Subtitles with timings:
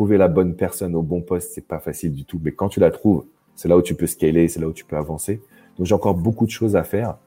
[0.00, 2.40] trouver la bonne personne au bon poste, c'est pas facile du tout.
[2.42, 4.86] Mais quand tu la trouves, c'est là où tu peux scaler, c'est là où tu
[4.86, 5.42] peux avancer.
[5.76, 7.18] Donc j'ai encore beaucoup de choses à faire.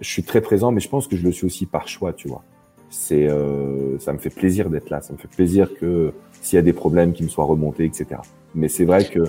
[0.00, 2.26] Je suis très présent, mais je pense que je le suis aussi par choix, tu
[2.26, 2.42] vois.
[2.90, 5.00] C'est, euh, ça me fait plaisir d'être là.
[5.00, 6.12] Ça me fait plaisir que
[6.42, 8.06] s'il y a des problèmes, qui me soient remontés, etc.
[8.52, 9.22] Mais c'est vrai que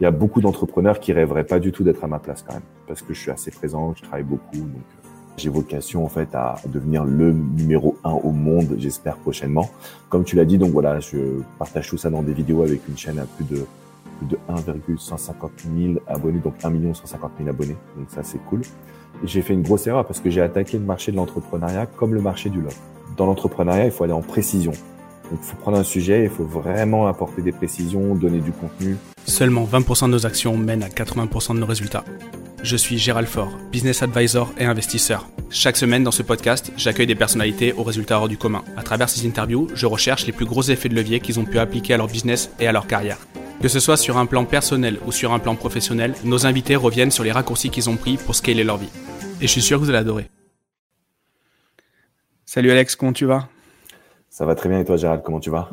[0.00, 2.54] il y a beaucoup d'entrepreneurs qui rêveraient pas du tout d'être à ma place quand
[2.54, 4.97] même, parce que je suis assez présent, je travaille beaucoup, euh,
[5.38, 9.70] j'ai vocation en fait à devenir le numéro un au monde, j'espère prochainement.
[10.08, 11.18] Comme tu l'as dit, donc voilà, je
[11.58, 13.64] partage tout ça dans des vidéos avec une chaîne à plus de
[14.18, 18.62] plus de 1,150 000 abonnés, donc 1 150 000 abonnés, donc ça c'est cool.
[19.24, 22.20] J'ai fait une grosse erreur parce que j'ai attaqué le marché de l'entrepreneuriat comme le
[22.20, 22.76] marché du love.
[23.16, 24.72] Dans l'entrepreneuriat, il faut aller en précision.
[25.30, 28.96] Donc, il faut prendre un sujet, il faut vraiment apporter des précisions, donner du contenu.
[29.26, 32.04] Seulement 20% de nos actions mènent à 80% de nos résultats.
[32.62, 35.28] Je suis Gérald Faure, business advisor et investisseur.
[35.48, 38.64] Chaque semaine dans ce podcast, j'accueille des personnalités aux résultats hors du commun.
[38.76, 41.58] À travers ces interviews, je recherche les plus gros effets de levier qu'ils ont pu
[41.58, 43.18] appliquer à leur business et à leur carrière.
[43.62, 47.10] Que ce soit sur un plan personnel ou sur un plan professionnel, nos invités reviennent
[47.10, 48.90] sur les raccourcis qu'ils ont pris pour scaler leur vie.
[49.40, 50.28] Et je suis sûr que vous allez adorer.
[52.44, 53.48] Salut Alex, comment tu vas?
[54.30, 55.70] Ça va très bien et toi, Gérald, comment tu vas?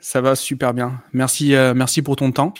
[0.00, 1.02] Ça va super bien.
[1.12, 2.54] Merci, euh, merci pour ton temps.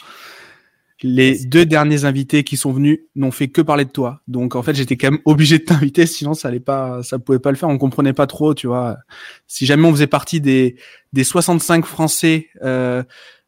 [1.03, 4.21] Les deux derniers invités qui sont venus n'ont fait que parler de toi.
[4.27, 7.39] Donc en fait, j'étais quand même obligé de t'inviter, sinon ça allait pas, ça pouvait
[7.39, 7.69] pas le faire.
[7.69, 8.99] On comprenait pas trop, tu vois.
[9.47, 10.77] Si jamais on faisait partie des
[11.13, 13.03] des 65 Français, euh,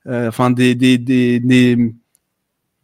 [0.06, 1.76] euh, enfin des, des des des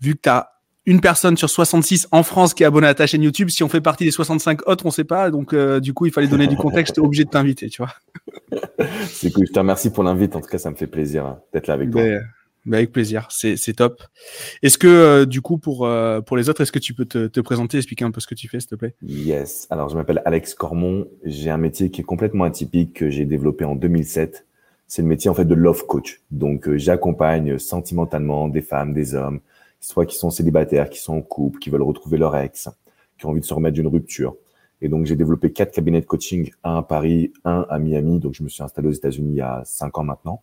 [0.00, 0.48] vu que t'as
[0.86, 3.48] une personne sur 66 en France qui est abonnée à ta chaîne YouTube.
[3.50, 5.30] Si on fait partie des 65 autres, on sait pas.
[5.30, 6.94] Donc, euh, du coup, il fallait donner du contexte.
[6.94, 7.92] J'étais obligé de t'inviter, tu vois.
[9.06, 9.46] C'est cool.
[9.48, 10.36] Je te remercie pour l'invite.
[10.36, 12.02] En tout cas, ça me fait plaisir hein, d'être là avec toi.
[12.66, 13.28] Ben, ben, avec plaisir.
[13.30, 14.02] C'est, top.
[14.62, 17.28] Est-ce que, euh, du coup, pour, euh, pour les autres, est-ce que tu peux te,
[17.28, 18.94] te, présenter, expliquer un peu ce que tu fais, s'il te plaît?
[19.02, 19.66] Yes.
[19.70, 21.06] Alors, je m'appelle Alex Cormon.
[21.24, 24.46] J'ai un métier qui est complètement atypique que j'ai développé en 2007.
[24.88, 26.22] C'est le métier, en fait, de love coach.
[26.30, 29.40] Donc, j'accompagne sentimentalement des femmes, des hommes,
[29.80, 32.68] soit qui sont célibataires, qui sont en couple, qui veulent retrouver leur ex,
[33.18, 34.36] qui ont envie de se remettre d'une rupture.
[34.82, 38.18] Et donc, j'ai développé quatre cabinets de coaching, un à Paris, un à Miami.
[38.18, 40.42] Donc, je me suis installé aux États-Unis il y a cinq ans maintenant.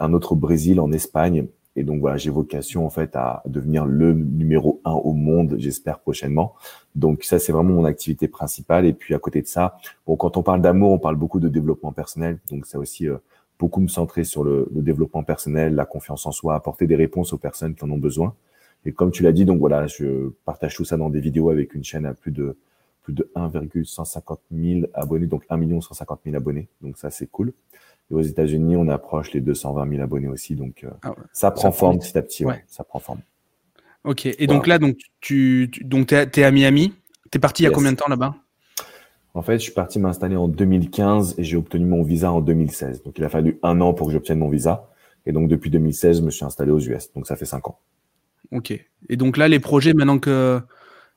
[0.00, 1.46] Un autre au Brésil, en Espagne.
[1.74, 5.98] Et donc, voilà, j'ai vocation, en fait, à devenir le numéro un au monde, j'espère
[5.98, 6.54] prochainement.
[6.94, 8.86] Donc, ça, c'est vraiment mon activité principale.
[8.86, 11.48] Et puis, à côté de ça, bon, quand on parle d'amour, on parle beaucoup de
[11.48, 12.38] développement personnel.
[12.50, 13.18] Donc, ça aussi, euh,
[13.58, 17.32] beaucoup me centrer sur le, le, développement personnel, la confiance en soi, apporter des réponses
[17.34, 18.34] aux personnes qui en ont besoin.
[18.86, 21.74] Et comme tu l'as dit, donc voilà, je partage tout ça dans des vidéos avec
[21.74, 22.56] une chaîne à plus de
[23.06, 26.66] plus de 1,150 000 abonnés, donc 1 150 000 abonnés.
[26.82, 27.52] Donc ça, c'est cool.
[28.10, 30.54] Et aux États-Unis, on approche les 220 000 abonnés aussi.
[30.54, 32.44] Donc euh, ah ça prend forme petit à petit.
[32.44, 32.64] Ouais.
[32.68, 33.20] ça prend forme.
[34.04, 34.26] Ok.
[34.26, 36.94] Et donc là, donc tu, donc es, à Miami.
[37.30, 38.36] T'es parti il y a combien de temps là-bas?
[39.34, 43.02] En fait, je suis parti m'installer en 2015 et j'ai obtenu mon visa en 2016.
[43.02, 44.88] Donc il a fallu un an pour que j'obtienne mon visa.
[45.26, 47.12] Et donc depuis 2016, je me suis installé aux US.
[47.12, 47.80] Donc ça fait cinq ans.
[48.52, 48.72] Ok.
[49.08, 50.60] Et donc là, les projets, maintenant que,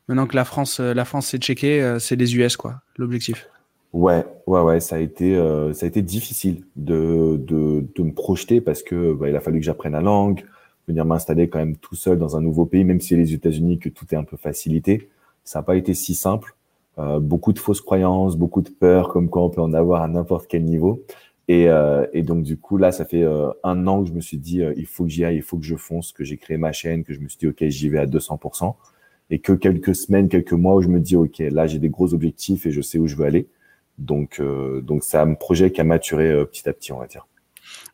[0.08, 3.48] maintenant que la France, euh, la France s'est checkée, euh, c'est les US, quoi, l'objectif?
[3.94, 8.14] Ouais, ouais, ouais, ça a été, euh, ça a été difficile de, de, de me
[8.14, 10.46] projeter parce que bah, il a fallu que j'apprenne la langue,
[10.88, 13.90] venir m'installer quand même tout seul dans un nouveau pays, même si les États-Unis que
[13.90, 15.10] tout est un peu facilité.
[15.44, 16.56] Ça n'a pas été si simple.
[17.00, 20.08] Euh, beaucoup de fausses croyances, beaucoup de peurs, comme quoi on peut en avoir à
[20.08, 21.04] n'importe quel niveau.
[21.48, 24.22] Et, euh, et, donc du coup là, ça fait euh, un an que je me
[24.22, 26.38] suis dit euh, il faut que j'y aille, il faut que je fonce, que j'ai
[26.38, 28.76] créé ma chaîne, que je me suis dit ok j'y vais à 200%,
[29.32, 32.14] et que quelques semaines, quelques mois où je me dis ok là j'ai des gros
[32.14, 33.48] objectifs et je sais où je veux aller.
[34.00, 34.42] Donc
[34.82, 37.28] donc c'est un projet qui a maturé petit à petit on va dire.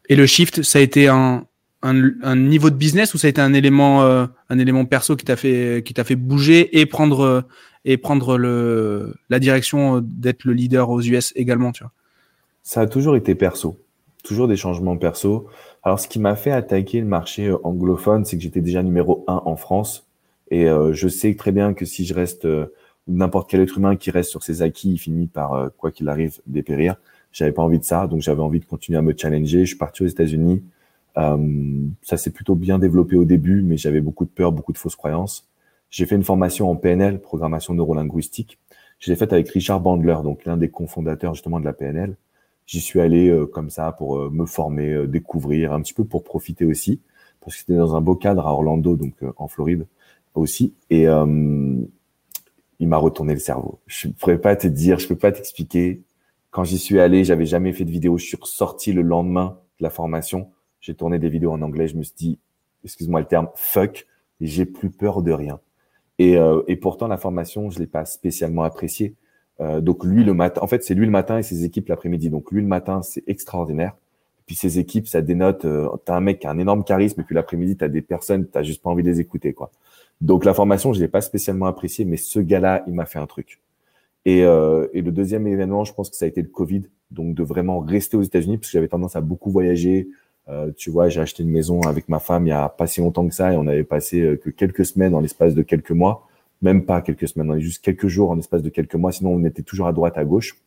[0.07, 1.45] Et le shift, ça a été un,
[1.81, 5.25] un, un niveau de business ou ça a été un élément un élément perso qui
[5.25, 7.45] t'a fait qui t'a fait bouger et prendre
[7.85, 11.91] et prendre le la direction d'être le leader aux US également tu vois?
[12.67, 13.77] Ça a toujours été perso,
[14.23, 15.47] toujours des changements perso.
[15.83, 19.23] Alors, ce qui m'a fait attaquer le marché euh, anglophone, c'est que j'étais déjà numéro
[19.27, 20.07] un en France.
[20.49, 22.73] Et euh, je sais très bien que si je reste, euh,
[23.07, 26.39] n'importe quel être humain qui reste sur ses acquis, il finit par, quoi qu'il arrive,
[26.47, 26.95] dépérir.
[27.31, 29.61] J'avais pas envie de ça, donc j'avais envie de continuer à me challenger.
[29.61, 30.63] Je suis parti aux États-Unis.
[31.15, 34.95] ça s'est plutôt bien développé au début, mais j'avais beaucoup de peur, beaucoup de fausses
[34.95, 35.47] croyances.
[35.89, 38.59] J'ai fait une formation en PNL, programmation neurolinguistique.
[38.99, 42.15] Je l'ai faite avec Richard Bandler, donc l'un des cofondateurs justement de la PNL.
[42.65, 46.03] J'y suis allé euh, comme ça pour euh, me former, euh, découvrir un petit peu
[46.03, 46.99] pour profiter aussi,
[47.39, 49.85] parce que c'était dans un beau cadre à Orlando, donc en Floride
[50.33, 50.73] aussi.
[50.89, 51.05] Et
[52.79, 53.79] il m'a retourné le cerveau.
[53.87, 56.01] Je ne pourrais pas te dire, je peux pas t'expliquer.
[56.51, 58.17] Quand j'y suis allé, j'avais jamais fait de vidéo.
[58.17, 60.49] Je suis ressorti le lendemain de la formation.
[60.81, 61.87] J'ai tourné des vidéos en anglais.
[61.87, 62.39] Je me suis dit,
[62.83, 64.07] excuse-moi le terme, fuck.
[64.41, 65.59] J'ai plus peur de rien.
[66.19, 66.37] Et,
[66.67, 69.15] et pourtant, la formation, je l'ai pas spécialement appréciée
[69.61, 72.29] euh, donc lui le matin, en fait c'est lui le matin et ses équipes l'après-midi.
[72.29, 73.95] Donc lui le matin c'est extraordinaire
[74.45, 77.23] Puis ces équipes, ça dénote, euh, t'as un mec qui a un énorme charisme, et
[77.23, 79.71] puis l'après-midi, t'as des personnes, t'as juste pas envie de les écouter, quoi.
[80.21, 83.27] Donc la formation, je l'ai pas spécialement appréciée, mais ce gars-là, il m'a fait un
[83.27, 83.61] truc.
[84.25, 87.35] Et, euh, et, le deuxième événement, je pense que ça a été le Covid, donc
[87.35, 90.09] de vraiment rester aux États-Unis, parce que j'avais tendance à beaucoup voyager.
[90.47, 93.01] Euh, tu vois, j'ai acheté une maison avec ma femme il y a pas si
[93.01, 95.91] longtemps que ça, et on avait passé euh, que quelques semaines en l'espace de quelques
[95.91, 96.27] mois,
[96.61, 99.43] même pas quelques semaines, on juste quelques jours en l'espace de quelques mois, sinon on
[99.43, 100.57] était toujours à droite, à gauche.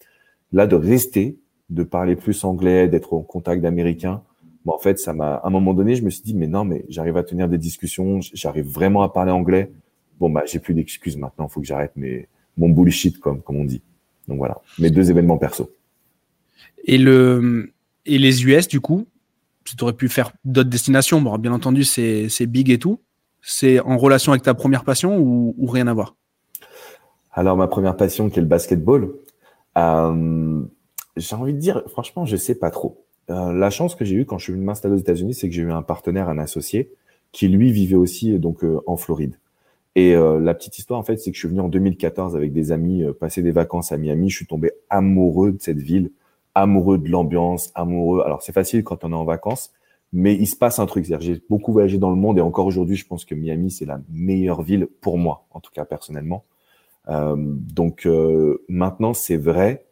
[0.53, 1.39] Là, de rester,
[1.71, 4.23] de parler plus anglais, d'être en contact d'Américains,
[4.69, 6.65] bon, en fait, ça m'a, à un moment donné, je me suis dit, mais non,
[6.65, 9.73] mais j'arrive à tenir des discussions, j'arrive vraiment à parler anglais.
[10.21, 12.29] Bon, bah, j'ai plus d'excuses maintenant, il faut que j'arrête mais
[12.59, 13.81] mon bullshit, comme, comme on dit.
[14.27, 15.71] Donc voilà, mes deux événements perso.
[16.85, 17.73] Et, le,
[18.05, 19.07] et les US, du coup,
[19.65, 21.21] tu aurais pu faire d'autres destinations.
[21.23, 23.01] Bon, bien entendu, c'est big et tout.
[23.41, 26.15] C'est en relation avec ta première passion ou, ou rien à voir?
[27.33, 29.13] Alors, ma première passion, qui est le basketball,
[29.79, 30.63] euh,
[31.17, 33.05] j'ai envie de dire, franchement, je sais pas trop.
[33.31, 35.55] Euh, la chance que j'ai eue quand je suis venu m'installer aux États-Unis, c'est que
[35.55, 36.91] j'ai eu un partenaire, un associé,
[37.33, 39.39] qui lui vivait aussi donc euh, en Floride.
[39.99, 42.53] Et euh, la petite histoire, en fait, c'est que je suis venu en 2014 avec
[42.53, 44.31] des amis euh, passer des vacances à Miami.
[44.31, 46.13] Je suis tombé amoureux de cette ville,
[46.55, 48.23] amoureux de l'ambiance, amoureux.
[48.25, 49.73] Alors, c'est facile quand on est en vacances,
[50.13, 51.05] mais il se passe un truc.
[51.19, 54.01] J'ai beaucoup voyagé dans le monde et encore aujourd'hui, je pense que Miami, c'est la
[54.11, 56.45] meilleure ville pour moi, en tout cas personnellement.
[57.09, 58.09] Euh, donc,
[58.69, 59.85] maintenant, c'est vrai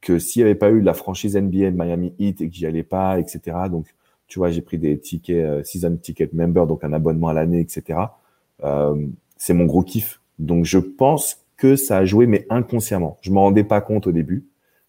[0.00, 2.82] que s'il n'y avait pas eu la franchise NBA Miami Heat et que j'y allais
[2.82, 3.56] pas, etc.
[3.70, 3.86] Donc,
[4.26, 7.98] tu vois, j'ai pris des tickets, season ticket member, donc un abonnement à l'année, etc.
[8.64, 9.06] Euh,
[9.36, 10.20] c'est mon gros kiff.
[10.38, 13.18] Donc je pense que ça a joué, mais inconsciemment.
[13.22, 14.46] Je m'en rendais pas compte au début,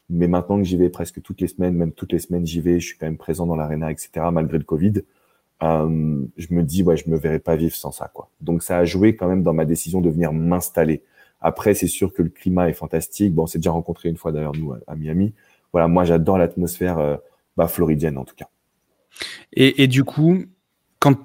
[0.09, 2.79] mais maintenant que j'y vais presque toutes les semaines, même toutes les semaines j'y vais,
[2.79, 4.09] je suis quand même présent dans l'arena, etc.
[4.31, 4.93] Malgré le Covid,
[5.63, 8.29] euh, je me dis ouais, je me verrais pas vivre sans ça, quoi.
[8.41, 11.01] Donc ça a joué quand même dans ma décision de venir m'installer.
[11.41, 13.33] Après, c'est sûr que le climat est fantastique.
[13.33, 15.33] Bon, on s'est déjà rencontré une fois d'ailleurs nous à Miami.
[15.71, 17.17] Voilà, moi j'adore l'atmosphère euh,
[17.57, 18.47] bah, floridienne en tout cas.
[19.53, 20.43] Et, et du coup,
[20.99, 21.15] quand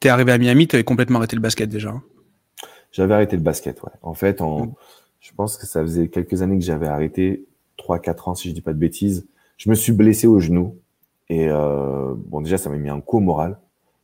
[0.00, 1.90] tu es arrivé à Miami, tu avais complètement arrêté le basket déjà.
[1.90, 2.02] Hein?
[2.92, 3.92] J'avais arrêté le basket, ouais.
[4.02, 4.74] En fait, en, mm.
[5.20, 7.44] je pense que ça faisait quelques années que j'avais arrêté,
[7.76, 9.26] trois, quatre ans si je dis pas de bêtises.
[9.56, 10.78] Je me suis blessé au genou
[11.28, 13.58] et euh, bon déjà ça m'a mis un coup au moral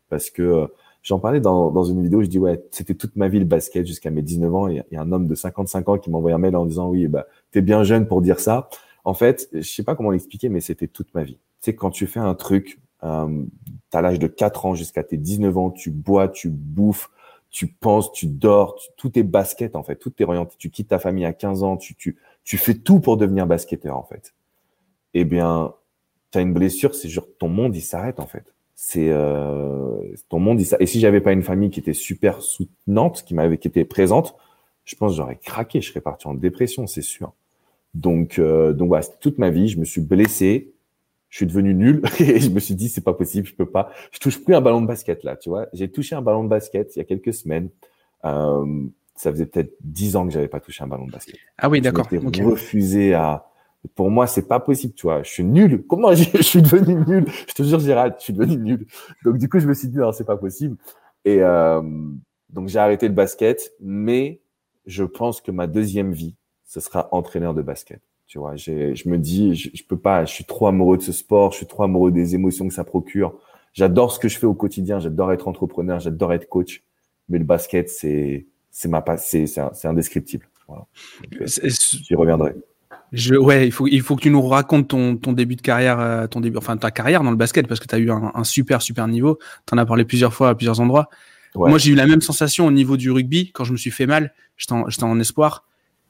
[0.08, 0.66] parce que euh,
[1.02, 3.86] j'en parlais dans, dans une vidéo, je dis ouais c'était toute ma vie le basket
[3.86, 4.68] jusqu'à mes 19 ans.
[4.68, 6.88] Il y, a un homme de 55 ans qui m'a envoyé un mail en disant
[6.88, 8.68] oui bah t'es bien jeune pour dire ça.
[9.04, 11.34] En fait, je sais pas comment l'expliquer, mais c'était toute ma vie.
[11.60, 13.44] Tu sais quand tu fais un truc, euh,
[13.90, 17.10] t'as l'âge de 4 ans jusqu'à tes 19 ans, tu bois, tu bouffes,
[17.50, 20.54] tu penses, tu dors, tout est basket en fait, tout est orienté.
[20.58, 24.34] Tu quittes ta famille à 15 ans, tu, fais tout pour devenir basketteur en fait.
[25.14, 25.74] Eh bien,
[26.30, 28.54] tu as une blessure, c'est genre ton monde il s'arrête en fait.
[28.74, 30.82] C'est euh, ton monde il s'arrête.
[30.82, 34.34] Et si j'avais pas une famille qui était super soutenante, qui m'avait qui était présente,
[34.84, 37.32] je pense j'aurais craqué, je serais parti en dépression, c'est sûr.
[37.94, 40.72] Donc euh, donc voilà, toute ma vie, je me suis blessé,
[41.28, 43.90] je suis devenu nul et je me suis dit c'est pas possible, je peux pas.
[44.10, 45.68] Je touche plus un ballon de basket là, tu vois.
[45.72, 47.68] J'ai touché un ballon de basket il y a quelques semaines.
[48.24, 48.84] Euh,
[49.14, 51.36] ça faisait peut-être dix ans que j'avais pas touché un ballon de basket.
[51.58, 52.08] Ah oui, d'accord.
[52.32, 53.46] J'ai refusé à.
[53.94, 55.22] Pour moi, c'est pas possible, tu vois.
[55.22, 55.84] Je suis nul.
[55.88, 57.24] Comment je suis devenu nul?
[57.48, 58.86] Je te jure, Gérald, je suis devenu nul.
[59.24, 60.76] Donc du coup, je me suis dit non, c'est pas possible.
[61.24, 61.82] Et euh,
[62.50, 64.40] donc j'ai arrêté le basket, mais
[64.86, 68.00] je pense que ma deuxième vie, ce sera entraîneur de basket.
[68.26, 71.12] Tu vois, je me dis, je, je, peux pas, je suis trop amoureux de ce
[71.12, 73.34] sport, je suis trop amoureux des émotions que ça procure.
[73.74, 76.82] J'adore ce que je fais au quotidien, j'adore être entrepreneur, j'adore être coach,
[77.28, 80.48] mais le basket, c'est, c'est ma c'est, c'est indescriptible.
[80.66, 80.86] Voilà.
[81.40, 82.54] Euh, j'y reviendrai.
[83.12, 86.00] Je, ouais, il faut, il faut que tu nous racontes ton, ton début de carrière,
[86.00, 88.32] euh, ton début, enfin ta carrière dans le basket, parce que tu as eu un,
[88.34, 89.38] un, super, super niveau.
[89.66, 91.08] Tu en as parlé plusieurs fois à plusieurs endroits.
[91.54, 94.06] Moi, j'ai eu la même sensation au niveau du rugby quand je me suis fait
[94.06, 94.32] mal.
[94.56, 95.64] J'étais en, en, espoir.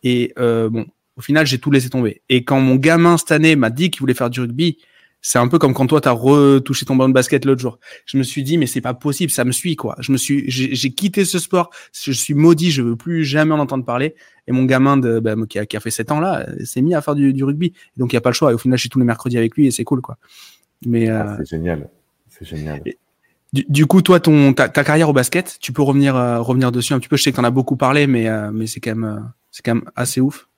[0.04, 0.86] Et euh, bon,
[1.16, 2.22] au final, j'ai tout laissé tomber.
[2.28, 4.78] Et quand mon gamin cette année m'a dit qu'il voulait faire du rugby,
[5.23, 7.79] c'est un peu comme quand toi t'as retouché ton ballon de basket l'autre jour.
[8.05, 9.95] Je me suis dit mais c'est pas possible, ça me suit quoi.
[10.00, 13.61] Je me suis, j'ai quitté ce sport, je suis maudit, je veux plus jamais en
[13.61, 14.17] entendre parler.
[14.49, 16.97] Et mon gamin de bah, qui, a, qui, a, fait 7 ans là, s'est mis
[16.97, 17.73] à faire du, du rugby.
[17.97, 18.50] donc il y a pas le choix.
[18.50, 20.19] Et au final, je suis tous les mercredis avec lui et c'est cool quoi.
[20.85, 21.88] Mais ah, euh, c'est génial,
[22.29, 22.83] c'est génial.
[23.52, 26.73] du, du, coup, toi, ton ta, ta, carrière au basket, tu peux revenir euh, revenir
[26.73, 27.17] dessus un petit peu.
[27.17, 29.76] Je sais que t'en as beaucoup parlé, mais euh, mais c'est quand même c'est quand
[29.76, 30.49] même assez ouf.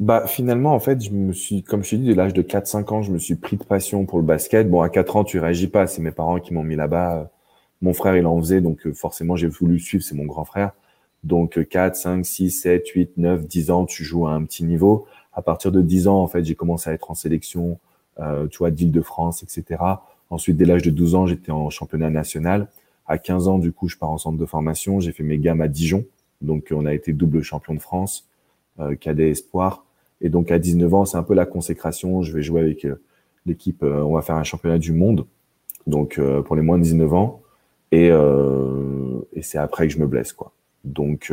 [0.00, 2.66] Bah finalement en fait je me suis comme je te dis de l'âge de 4
[2.66, 4.68] 5 ans, je me suis pris de passion pour le basket.
[4.70, 7.30] Bon à 4 ans, tu réagis pas, c'est mes parents qui m'ont mis là-bas.
[7.82, 10.72] Mon frère il en faisait donc euh, forcément j'ai voulu suivre, c'est mon grand frère.
[11.22, 15.06] Donc 4, 5, 6, 7, 8, 9, 10 ans, tu joues à un petit niveau.
[15.34, 17.78] À partir de 10 ans en fait, j'ai commencé à être en sélection
[18.20, 19.82] euh, tu vois d'Île-de-France, etc.
[20.30, 22.68] Ensuite dès l'âge de 12 ans, j'étais en championnat national.
[23.06, 25.60] À 15 ans du coup, je pars en centre de formation, j'ai fait mes gammes
[25.60, 26.06] à Dijon.
[26.40, 28.30] Donc on a été double champion de France,
[28.78, 29.84] euh, cadet espoir.
[30.20, 32.22] Et donc à 19 ans, c'est un peu la consécration.
[32.22, 33.00] Je vais jouer avec euh,
[33.46, 33.82] l'équipe.
[33.82, 35.26] Euh, on va faire un championnat du monde.
[35.86, 37.42] donc euh, pour les moins de 19 ans,
[37.92, 38.10] et,
[39.42, 40.52] c'est après que je me blesse, quoi.
[40.84, 41.32] Donc,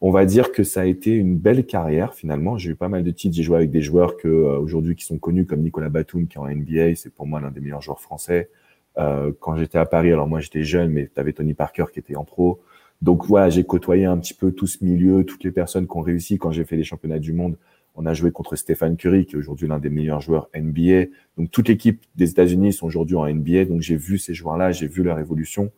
[0.00, 2.56] on va dire que ça a été une belle carrière finalement.
[2.58, 3.36] J'ai eu pas mal de titres.
[3.36, 6.40] J'ai joué avec des joueurs que aujourd'hui qui sont connus comme Nicolas Batum qui est
[6.40, 6.96] en NBA.
[6.96, 8.50] C'est pour moi l'un des meilleurs joueurs français.
[8.96, 12.16] Quand j'étais à Paris, alors moi j'étais jeune, mais tu avais Tony Parker qui était
[12.16, 12.60] en pro.
[13.02, 16.02] Donc voilà, j'ai côtoyé un petit peu tout ce milieu, toutes les personnes qui ont
[16.02, 17.56] réussi quand j'ai fait les championnats du monde.
[17.94, 21.06] On a joué contre Stéphane Curry, qui est aujourd'hui l'un des meilleurs joueurs NBA.
[21.36, 23.66] Donc toute l'équipe des États-Unis sont aujourd'hui en NBA.
[23.66, 25.70] Donc j'ai vu ces joueurs-là, j'ai vu leur évolution.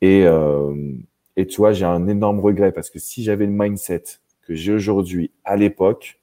[0.00, 0.74] Et, euh,
[1.36, 4.04] et tu vois, j'ai un énorme regret parce que si j'avais le mindset
[4.42, 6.20] que j'ai aujourd'hui à l'époque,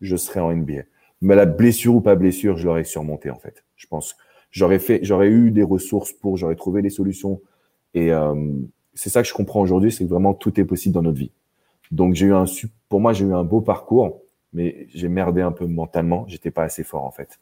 [0.00, 0.82] je serais en NBA.
[1.20, 3.64] Mais la blessure ou pas blessure, je l'aurais surmonté en fait.
[3.76, 4.16] Je pense
[4.50, 7.40] j'aurais fait, j'aurais eu des ressources pour, j'aurais trouvé des solutions.
[7.94, 8.34] Et euh,
[8.94, 11.32] c'est ça que je comprends aujourd'hui, c'est que vraiment tout est possible dans notre vie.
[11.90, 12.44] Donc j'ai eu un,
[12.88, 14.20] pour moi j'ai eu un beau parcours,
[14.52, 16.24] mais j'ai merdé un peu mentalement.
[16.28, 17.40] J'étais pas assez fort en fait.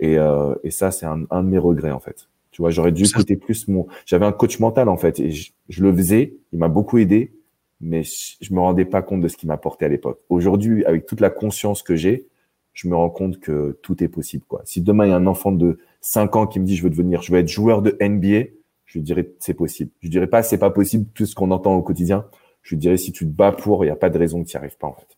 [0.00, 2.28] Et, euh, et ça c'est un, un, de mes regrets en fait.
[2.50, 3.86] Tu vois, j'aurais dû écouter plus mon.
[4.06, 6.34] J'avais un coach mental en fait et je, je le faisais.
[6.52, 7.32] Il m'a beaucoup aidé,
[7.80, 10.20] mais je me rendais pas compte de ce qu'il m'apportait à l'époque.
[10.28, 12.28] Aujourd'hui, avec toute la conscience que j'ai,
[12.72, 14.44] je me rends compte que tout est possible.
[14.46, 14.62] Quoi.
[14.64, 16.90] Si demain il y a un enfant de 5 ans qui me dit je veux
[16.90, 18.50] devenir, je veux être joueur de NBA,
[18.84, 19.90] je lui dirais c'est possible.
[20.00, 22.26] Je lui dirais pas c'est pas possible tout ce qu'on entend au quotidien.
[22.62, 24.48] Je lui dirais si tu te bats pour, il n'y a pas de raison que
[24.48, 25.13] tu n'y arrives pas en fait.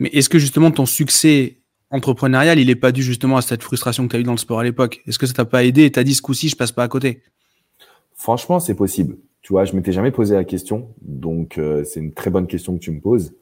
[0.00, 1.58] Mais est-ce que justement ton succès
[1.90, 4.38] entrepreneurial, il est pas dû justement à cette frustration que tu as eu dans le
[4.38, 5.02] sport à l'époque?
[5.06, 6.88] Est-ce que ça t'a pas aidé et t'as dit ce coup-ci je passe pas à
[6.88, 7.22] côté?
[8.14, 9.16] Franchement, c'est possible.
[9.42, 12.74] Tu vois, je m'étais jamais posé la question, donc euh, c'est une très bonne question
[12.74, 13.34] que tu me poses.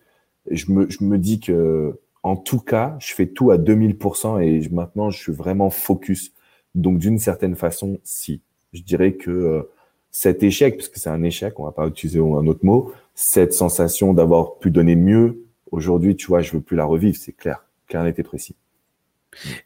[0.51, 4.69] Je me, je me dis que en tout cas, je fais tout à 2000% et
[4.71, 6.33] maintenant, je suis vraiment focus.
[6.75, 8.43] Donc, d'une certaine façon, si.
[8.73, 9.63] Je dirais que euh,
[10.11, 13.55] cet échec, parce que c'est un échec, on va pas utiliser un autre mot, cette
[13.55, 17.65] sensation d'avoir pu donner mieux, aujourd'hui, tu vois, je veux plus la revivre, c'est clair,
[17.87, 18.57] clair, et précis.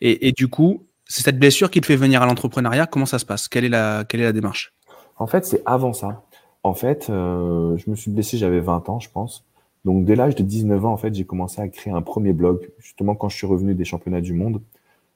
[0.00, 2.86] Et, et, du coup, c'est cette blessure qui te fait venir à l'entrepreneuriat.
[2.86, 3.48] Comment ça se passe?
[3.48, 4.74] Quelle est, la, quelle est la démarche?
[5.18, 6.24] En fait, c'est avant ça.
[6.62, 9.44] En fait, euh, je me suis blessé, j'avais 20 ans, je pense.
[9.84, 12.70] Donc dès l'âge de 19 ans, en fait, j'ai commencé à créer un premier blog.
[12.78, 14.62] Justement, quand je suis revenu des championnats du monde,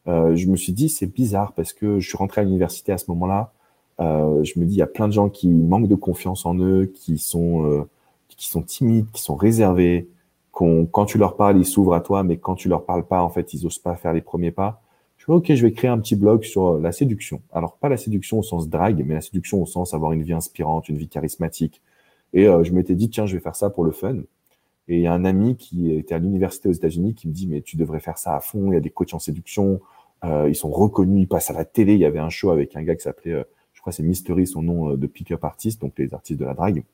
[0.09, 2.99] euh, je me suis dit c'est bizarre parce que je suis rentré à l'université à
[2.99, 3.53] ce moment-là.
[4.01, 6.57] Euh, je me dis il y a plein de gens qui manquent de confiance en
[6.59, 7.87] eux, qui sont
[8.29, 10.09] qui sont timides, qui sont réservés.
[10.57, 13.29] Quand tu leur parles, ils s'ouvrent à toi, mais quand tu leur parles pas, en
[13.29, 14.83] fait, ils osent pas faire les premiers pas.
[15.19, 17.43] Je dis ok, je vais créer un petit blog sur la séduction.
[17.53, 20.33] Alors pas la séduction au sens drague, mais la séduction au sens avoir une vie
[20.33, 21.83] inspirante, une vie charismatique.
[22.33, 24.17] Et euh, je m'étais dit tiens, je vais faire ça pour le fun.
[24.89, 27.47] Et il y a un ami qui était à l'université aux États-Unis qui me dit
[27.47, 28.71] mais tu devrais faire ça à fond.
[28.73, 29.81] Il y a des coachs en séduction,
[30.25, 31.95] euh, ils sont reconnus, ils passent à la télé.
[31.95, 34.47] Il y avait un show avec un gars qui s'appelait, euh, je crois c'est Mystery,
[34.47, 36.85] son nom euh, de pick-up artist, donc les artistes de la drague.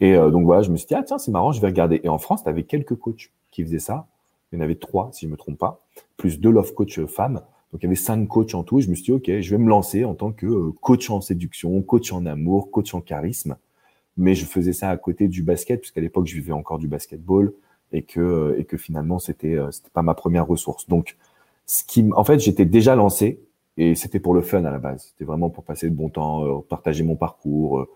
[0.00, 2.00] Et euh, donc voilà, je me suis dit ah tiens c'est marrant, je vais regarder.
[2.02, 4.06] Et en France, tu avais quelques coachs qui faisaient ça.
[4.52, 5.84] Il y en avait trois si je me trompe pas,
[6.16, 7.40] plus deux love coach femmes.
[7.72, 8.78] Donc il y avait cinq coachs en tout.
[8.78, 11.20] Et je me suis dit ok, je vais me lancer en tant que coach en
[11.20, 13.56] séduction, coach en amour, coach en charisme
[14.20, 17.52] mais je faisais ça à côté du basket puisqu'à l'époque je vivais encore du basketball
[17.92, 20.88] et que et que finalement c'était euh, c'était pas ma première ressource.
[20.88, 21.16] Donc
[21.66, 23.40] ce qui en fait j'étais déjà lancé
[23.76, 25.08] et c'était pour le fun à la base.
[25.08, 27.86] C'était vraiment pour passer de bon temps, euh, partager mon parcours.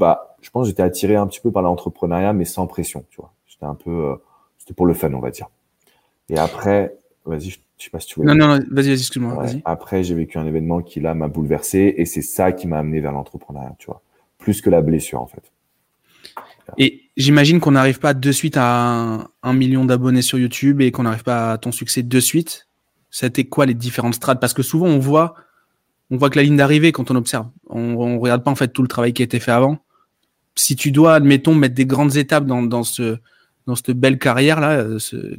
[0.00, 0.06] Euh.
[0.06, 3.16] bah je pense que j'étais attiré un petit peu par l'entrepreneuriat mais sans pression, tu
[3.16, 3.32] vois.
[3.46, 4.16] J'étais un peu
[4.58, 5.48] c'était pour le fun on va dire.
[6.28, 8.26] Et après vas-y je sais pas si tu veux.
[8.26, 9.34] Non, non, non vas-y, vas-y, excuse-moi.
[9.34, 9.62] vas-y.
[9.64, 13.00] Après, j'ai vécu un événement qui, là, m'a bouleversé et c'est ça qui m'a amené
[13.00, 14.02] vers l'entrepreneuriat, tu vois.
[14.36, 15.50] Plus que la blessure, en fait.
[16.76, 21.04] Et j'imagine qu'on n'arrive pas de suite à un, million d'abonnés sur YouTube et qu'on
[21.04, 22.68] n'arrive pas à ton succès de suite.
[23.10, 24.40] C'était quoi les différentes strates?
[24.40, 25.34] Parce que souvent on voit,
[26.10, 27.48] on voit que la ligne d'arrivée quand on observe.
[27.68, 29.78] On, ne regarde pas en fait tout le travail qui a été fait avant.
[30.62, 33.16] Si tu dois, admettons, mettre des grandes étapes dans, dans ce
[33.66, 34.84] dans cette belle carrière là,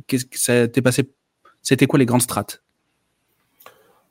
[0.07, 1.09] qu'est-ce que ça t'est passé?
[1.61, 2.63] C'était quoi les grandes strates?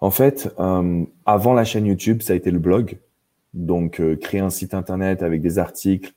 [0.01, 2.99] En fait, euh, avant la chaîne YouTube, ça a été le blog.
[3.55, 6.13] Donc euh, créer un site internet avec des articles,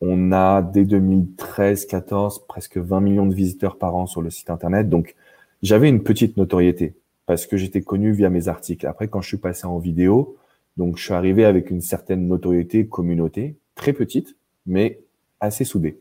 [0.00, 4.88] on a dès 2013-14 presque 20 millions de visiteurs par an sur le site internet.
[4.88, 5.16] Donc
[5.62, 6.94] j'avais une petite notoriété
[7.26, 8.86] parce que j'étais connu via mes articles.
[8.86, 10.36] Après, quand je suis passé en vidéo,
[10.76, 15.00] donc je suis arrivé avec une certaine notoriété, communauté, très petite, mais
[15.40, 16.00] assez soudée.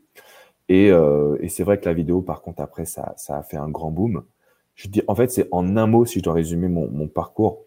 [0.69, 3.57] Et, euh, et c'est vrai que la vidéo, par contre, après, ça, ça a fait
[3.57, 4.23] un grand boom.
[4.75, 7.63] Je dis, en fait, c'est en un mot, si je dois résumer mon, mon parcours.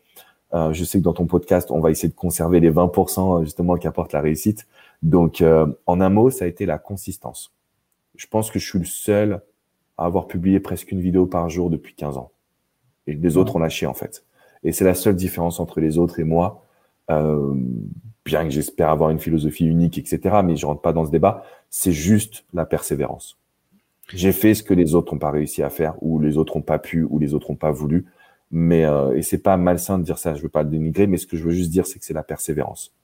[0.54, 3.74] Euh, je sais que dans ton podcast, on va essayer de conserver les 20% justement
[3.74, 4.68] qui apportent la réussite.
[5.02, 7.52] Donc, euh, en un mot, ça a été la consistance.
[8.14, 9.42] Je pense que je suis le seul
[9.98, 12.30] à avoir publié presque une vidéo par jour depuis 15 ans.
[13.08, 14.24] Et les autres ont lâché, en fait.
[14.62, 16.63] Et c'est la seule différence entre les autres et moi.
[17.10, 17.54] Euh,
[18.24, 20.36] bien que j'espère avoir une philosophie unique, etc.
[20.44, 21.44] Mais je rentre pas dans ce débat.
[21.70, 23.38] C'est juste la persévérance.
[24.12, 26.62] J'ai fait ce que les autres n'ont pas réussi à faire, ou les autres n'ont
[26.62, 28.06] pas pu, ou les autres n'ont pas voulu.
[28.50, 30.34] Mais euh, et c'est pas malsain de dire ça.
[30.34, 32.14] Je veux pas le dénigrer, mais ce que je veux juste dire, c'est que c'est
[32.14, 32.94] la persévérance.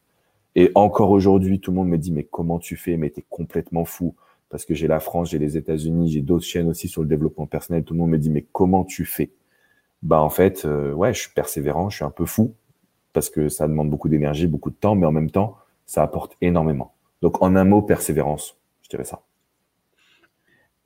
[0.57, 2.97] Et encore aujourd'hui, tout le monde me dit mais comment tu fais?
[2.97, 4.15] Mais t'es complètement fou
[4.51, 7.47] parce que j'ai la France, j'ai les États-Unis, j'ai d'autres chaînes aussi sur le développement
[7.47, 7.85] personnel.
[7.85, 9.31] Tout le monde me dit mais comment tu fais?
[10.03, 12.55] Bah en fait, euh, ouais, je suis persévérant, je suis un peu fou
[13.13, 16.37] parce que ça demande beaucoup d'énergie, beaucoup de temps, mais en même temps, ça apporte
[16.41, 16.95] énormément.
[17.23, 19.23] Donc en un mot, persévérance, je dirais ça.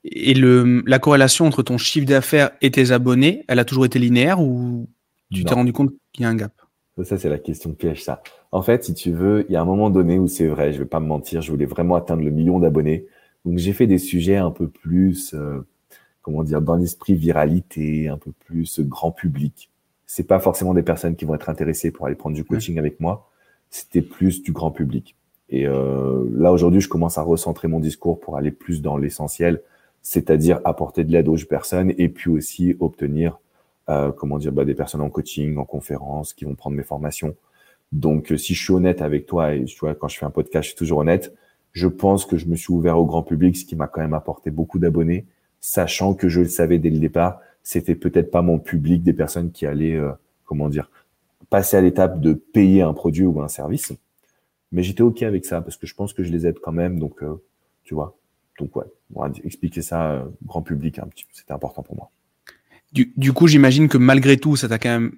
[0.03, 3.97] Et le, la corrélation entre ton chiffre d'affaires et tes abonnés, elle a toujours été
[3.97, 4.87] linéaire ou
[5.31, 6.53] tu t'es rendu compte qu'il y a un gap?
[7.03, 8.21] Ça, c'est la question piège, ça.
[8.51, 10.79] En fait, si tu veux, il y a un moment donné où c'est vrai, je
[10.79, 13.05] vais pas me mentir, je voulais vraiment atteindre le million d'abonnés.
[13.43, 15.67] Donc j'ai fait des sujets un peu plus, euh,
[16.21, 19.69] comment dire, dans l'esprit viralité, un peu plus grand public.
[20.15, 23.01] C'est pas forcément des personnes qui vont être intéressées pour aller prendre du coaching avec
[23.01, 23.29] moi.
[23.69, 25.17] C'était plus du grand public.
[25.49, 29.61] Et euh, là aujourd'hui, je commence à recentrer mon discours pour aller plus dans l'essentiel
[30.05, 33.39] c'est-à-dire apporter de l'aide aux personnes et puis aussi obtenir,
[33.89, 37.35] euh, comment dire, bah, des personnes en coaching, en conférence, qui vont prendre mes formations.
[37.91, 40.29] Donc, euh, si je suis honnête avec toi, et tu vois, quand je fais un
[40.29, 41.33] podcast, je suis toujours honnête,
[41.71, 44.13] je pense que je me suis ouvert au grand public, ce qui m'a quand même
[44.13, 45.25] apporté beaucoup d'abonnés,
[45.59, 49.51] sachant que je le savais dès le départ, c'était peut-être pas mon public, des personnes
[49.51, 50.11] qui allaient, euh,
[50.45, 50.89] comment dire,
[51.49, 53.91] passer à l'étape de payer un produit ou un service.
[54.71, 56.99] Mais j'étais OK avec ça parce que je pense que je les aide quand même.
[56.99, 57.41] Donc, euh,
[57.83, 58.15] tu vois,
[58.59, 58.85] donc ouais,
[59.43, 62.11] expliquer ça euh, grand public c'était important pour moi.
[62.93, 65.17] Du, coup, j'imagine que malgré tout, ça t'a quand même,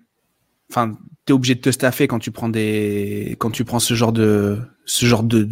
[0.72, 4.14] enfin, t'es obligé de te staffer quand tu prends des, quand tu prends ce genre
[4.14, 5.44] de, ce genre de,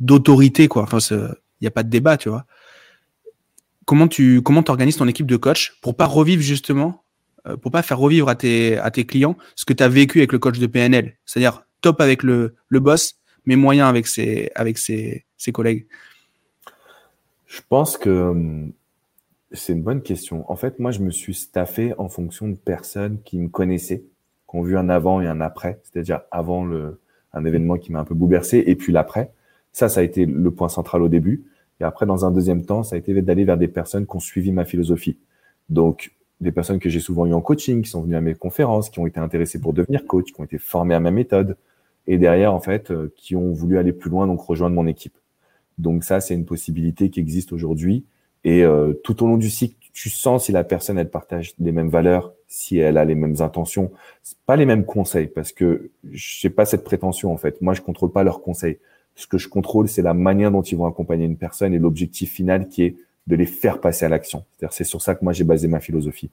[0.00, 0.84] d'autorité quoi.
[0.84, 2.46] Enfin, il n'y a pas de débat, tu vois.
[3.86, 7.04] Comment tu, comment t'organises ton équipe de coach pour pas revivre justement,
[7.46, 10.18] euh, pour pas faire revivre à tes, à tes clients ce que tu as vécu
[10.18, 13.14] avec le coach de PNL, c'est-à-dire top avec le, le boss,
[13.44, 15.86] mais moyen avec ses, avec ses, ses collègues.
[17.46, 18.72] Je pense que hum,
[19.52, 20.50] c'est une bonne question.
[20.50, 24.04] En fait, moi, je me suis staffé en fonction de personnes qui me connaissaient,
[24.50, 27.00] qui ont vu un avant et un après, c'est-à-dire avant le,
[27.32, 29.32] un événement qui m'a un peu bouleversé et puis l'après.
[29.72, 31.44] Ça, ça a été le point central au début.
[31.80, 34.20] Et après, dans un deuxième temps, ça a été d'aller vers des personnes qui ont
[34.20, 35.18] suivi ma philosophie.
[35.68, 38.90] Donc, des personnes que j'ai souvent eues en coaching, qui sont venues à mes conférences,
[38.90, 41.56] qui ont été intéressées pour devenir coach, qui ont été formées à ma méthode,
[42.06, 45.16] et derrière, en fait, euh, qui ont voulu aller plus loin, donc rejoindre mon équipe.
[45.78, 48.04] Donc ça, c'est une possibilité qui existe aujourd'hui.
[48.44, 51.72] Et euh, tout au long du cycle, tu sens si la personne elle partage les
[51.72, 53.90] mêmes valeurs, si elle a les mêmes intentions,
[54.46, 57.60] pas les mêmes conseils, parce que je n'ai pas cette prétention en fait.
[57.60, 58.78] Moi, je contrôle pas leurs conseils.
[59.16, 62.32] Ce que je contrôle, c'est la manière dont ils vont accompagner une personne et l'objectif
[62.32, 64.44] final qui est de les faire passer à l'action.
[64.52, 66.30] C'est-à-dire, c'est sur ça que moi j'ai basé ma philosophie.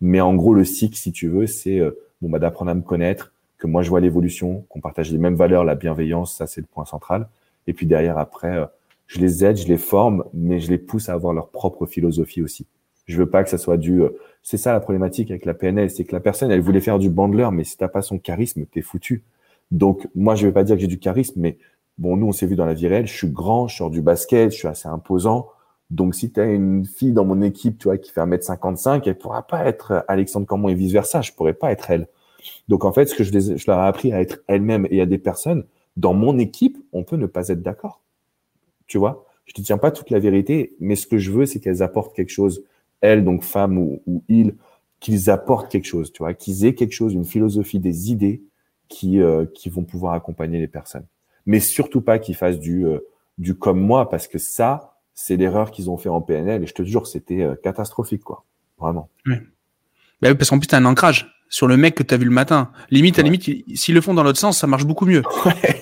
[0.00, 2.82] Mais en gros, le cycle, si tu veux, c'est euh, bon bah d'apprendre à me
[2.82, 6.60] connaître, que moi je vois l'évolution, qu'on partage les mêmes valeurs, la bienveillance, ça c'est
[6.60, 7.28] le point central.
[7.66, 8.66] Et puis derrière, après, euh,
[9.06, 12.42] je les aide, je les forme, mais je les pousse à avoir leur propre philosophie
[12.42, 12.66] aussi.
[13.06, 14.02] Je veux pas que ça soit du.
[14.02, 14.10] Euh,
[14.42, 17.08] c'est ça la problématique avec la PNL, c'est que la personne, elle voulait faire du
[17.08, 19.22] bandler, mais si t'as pas son charisme, t'es foutu.
[19.70, 21.56] Donc moi, je vais pas dire que j'ai du charisme, mais
[21.98, 23.06] bon, nous on s'est vu dans la vie réelle.
[23.06, 25.48] Je suis grand, je sors du basket, je suis assez imposant.
[25.90, 29.18] Donc si tu as une fille dans mon équipe, tu vois, qui fait 1m55, elle
[29.18, 31.22] pourra pas être Alexandre Camon et vice versa.
[31.22, 32.08] Je pourrais pas être elle.
[32.68, 35.00] Donc en fait, ce que je, les, je leur ai appris à être elle-même et
[35.00, 35.64] a des personnes
[35.96, 38.02] dans mon équipe, on peut ne pas être d'accord
[38.86, 39.26] tu vois?
[39.44, 42.14] Je te tiens pas toute la vérité, mais ce que je veux, c'est qu'elles apportent
[42.14, 42.64] quelque chose,
[43.00, 44.56] elles, donc femmes ou, ou ils,
[45.00, 48.42] qu'ils apportent quelque chose, tu vois, qu'ils aient quelque chose, une philosophie, des idées
[48.88, 51.06] qui, euh, qui vont pouvoir accompagner les personnes.
[51.46, 52.98] Mais surtout pas qu'ils fassent du, euh,
[53.38, 56.74] du comme moi, parce que ça, c'est l'erreur qu'ils ont fait en PNL, et je
[56.74, 58.44] te jure, c'était euh, catastrophique, quoi.
[58.78, 59.08] Vraiment.
[59.26, 59.36] Oui.
[60.20, 62.24] Bah parce qu'en plus, tu as un ancrage sur le mec que tu as vu
[62.24, 62.70] le matin.
[62.90, 65.22] Limite, à limite, s'ils le font dans l'autre sens, ça marche beaucoup mieux.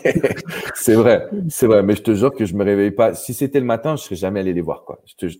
[0.74, 1.82] c'est vrai, c'est vrai.
[1.82, 3.14] Mais je te jure que je me réveille pas.
[3.14, 5.00] Si c'était le matin, je serais jamais allé les voir, quoi.
[5.06, 5.32] Je te,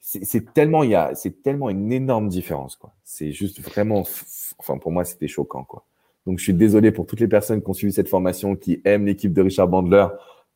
[0.00, 2.94] c'est tellement, il y a, c'est tellement une énorme différence, quoi.
[3.04, 4.04] C'est juste vraiment,
[4.58, 5.86] enfin, pour moi, c'était choquant, quoi.
[6.30, 9.04] Donc, je suis désolé pour toutes les personnes qui ont suivi cette formation, qui aiment
[9.04, 10.06] l'équipe de Richard Bandler.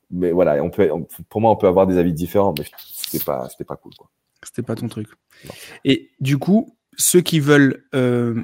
[0.09, 0.89] Mais voilà, on peut,
[1.29, 4.09] pour moi, on peut avoir des avis différents, mais c'était pas, c'était pas cool, quoi.
[4.45, 5.09] C'était pas ton truc.
[5.85, 8.41] Et du coup, ceux qui veulent euh,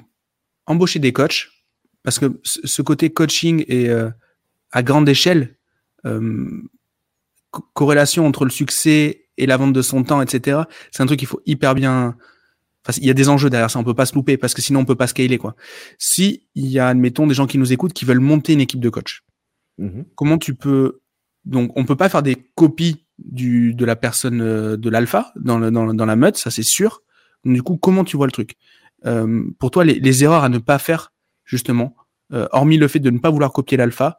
[0.67, 1.51] embaucher des coachs,
[2.03, 4.11] parce que ce côté coaching est euh,
[4.73, 5.57] à grande échelle,
[6.07, 6.63] euh,
[7.75, 10.63] corrélation entre le succès et la vente de son temps, etc.
[10.91, 12.17] C'est un truc qu'il faut hyper bien.
[12.87, 14.63] Enfin, il y a des enjeux derrière ça, on peut pas se louper parce que
[14.63, 15.55] sinon on peut pas scaler quoi.
[15.99, 18.81] Si il y a, admettons, des gens qui nous écoutent qui veulent monter une équipe
[18.81, 19.23] de coach,
[19.79, 20.05] mm-hmm.
[20.15, 21.01] comment tu peux
[21.45, 25.59] donc on peut pas faire des copies du de la personne euh, de l'alpha dans,
[25.59, 27.03] le, dans, dans la meute, ça c'est sûr.
[27.45, 28.57] du coup, comment tu vois le truc?
[29.07, 31.13] Euh, pour toi, les, erreurs à ne pas faire,
[31.45, 31.97] justement,
[32.33, 34.19] euh, hormis le fait de ne pas vouloir copier l'alpha,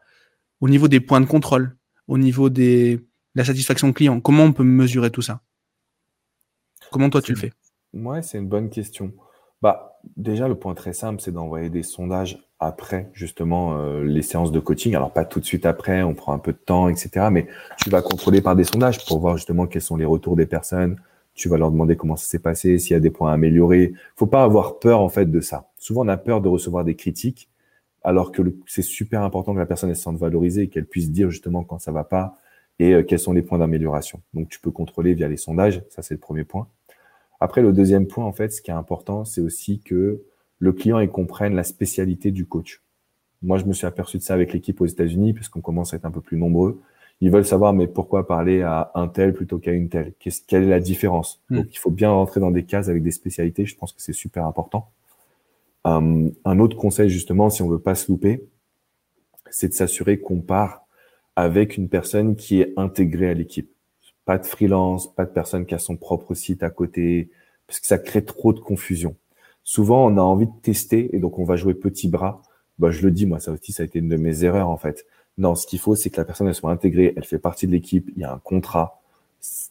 [0.60, 4.54] au niveau des points de contrôle, au niveau des, de la satisfaction client, comment on
[4.54, 5.42] peut mesurer tout ça?
[6.92, 7.54] Comment toi tu le fais?
[7.94, 9.12] Ouais, c'est une bonne question.
[9.62, 14.52] Bah, déjà, le point très simple, c'est d'envoyer des sondages après, justement, euh, les séances
[14.52, 14.96] de coaching.
[14.96, 17.28] Alors, pas tout de suite après, on prend un peu de temps, etc.
[17.32, 20.46] Mais tu vas contrôler par des sondages pour voir justement quels sont les retours des
[20.46, 20.98] personnes.
[21.34, 23.94] Tu vas leur demander comment ça s'est passé, s'il y a des points à améliorer.
[24.16, 25.70] Faut pas avoir peur, en fait, de ça.
[25.78, 27.50] Souvent, on a peur de recevoir des critiques,
[28.04, 31.12] alors que c'est super important que la personne elle se sente valorisée et qu'elle puisse
[31.12, 32.38] dire justement quand ça va pas
[32.80, 34.22] et euh, quels sont les points d'amélioration.
[34.34, 35.84] Donc, tu peux contrôler via les sondages.
[35.90, 36.68] Ça, c'est le premier point.
[37.42, 40.22] Après, le deuxième point, en fait, ce qui est important, c'est aussi que
[40.60, 42.84] le client il comprenne la spécialité du coach.
[43.42, 46.06] Moi, je me suis aperçu de ça avec l'équipe aux États-Unis, puisqu'on commence à être
[46.06, 46.80] un peu plus nombreux.
[47.20, 50.14] Ils veulent savoir, mais pourquoi parler à un tel plutôt qu'à une telle?
[50.48, 51.42] Quelle est la différence?
[51.50, 51.58] Hmm.
[51.58, 53.66] Donc, il faut bien rentrer dans des cases avec des spécialités.
[53.66, 54.92] Je pense que c'est super important.
[55.88, 58.44] Euh, un autre conseil, justement, si on veut pas se louper,
[59.50, 60.86] c'est de s'assurer qu'on part
[61.36, 63.72] avec une personne qui est intégrée à l'équipe.
[64.32, 67.30] Pas de freelance, pas de personne qui a son propre site à côté,
[67.68, 69.18] parce que ça crée trop de confusion.
[69.66, 72.42] Souvent, on a envie de tester et donc on va jouer petit bras.
[72.80, 74.78] Bah, je le dis, moi, ça aussi, ça a été une de mes erreurs en
[74.78, 75.06] fait.
[75.38, 77.74] Non, ce qu'il faut, c'est que la personne elle soit intégrée, elle fait partie de
[77.74, 79.02] l'équipe, il y a un contrat.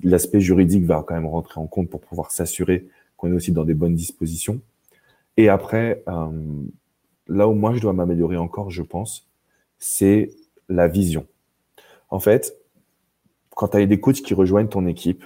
[0.02, 3.64] L'aspect juridique va quand même rentrer en compte pour pouvoir s'assurer qu'on est aussi dans
[3.64, 4.60] des bonnes dispositions.
[5.38, 6.28] Et après, euh,
[7.28, 9.26] là où moi je dois m'améliorer encore, je pense,
[9.78, 10.32] c'est
[10.68, 11.26] la vision.
[12.10, 12.59] En fait,
[13.54, 15.24] quand tu as des coachs qui rejoignent ton équipe,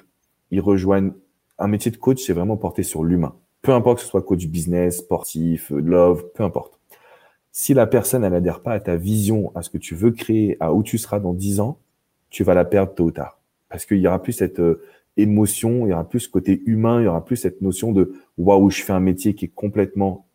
[0.50, 1.12] ils rejoignent
[1.58, 3.34] un métier de coach, c'est vraiment porté sur l'humain.
[3.62, 6.78] Peu importe que ce soit coach business, sportif, love, peu importe.
[7.52, 10.56] Si la personne, elle adhère pas à ta vision, à ce que tu veux créer,
[10.58, 11.78] à où tu seras dans 10 ans,
[12.30, 13.38] tu vas la perdre tôt ou tard.
[13.68, 14.82] Parce qu'il y aura plus cette euh,
[15.16, 18.12] émotion, il y aura plus ce côté humain, il y aura plus cette notion de
[18.38, 20.26] waouh, je fais un métier qui est complètement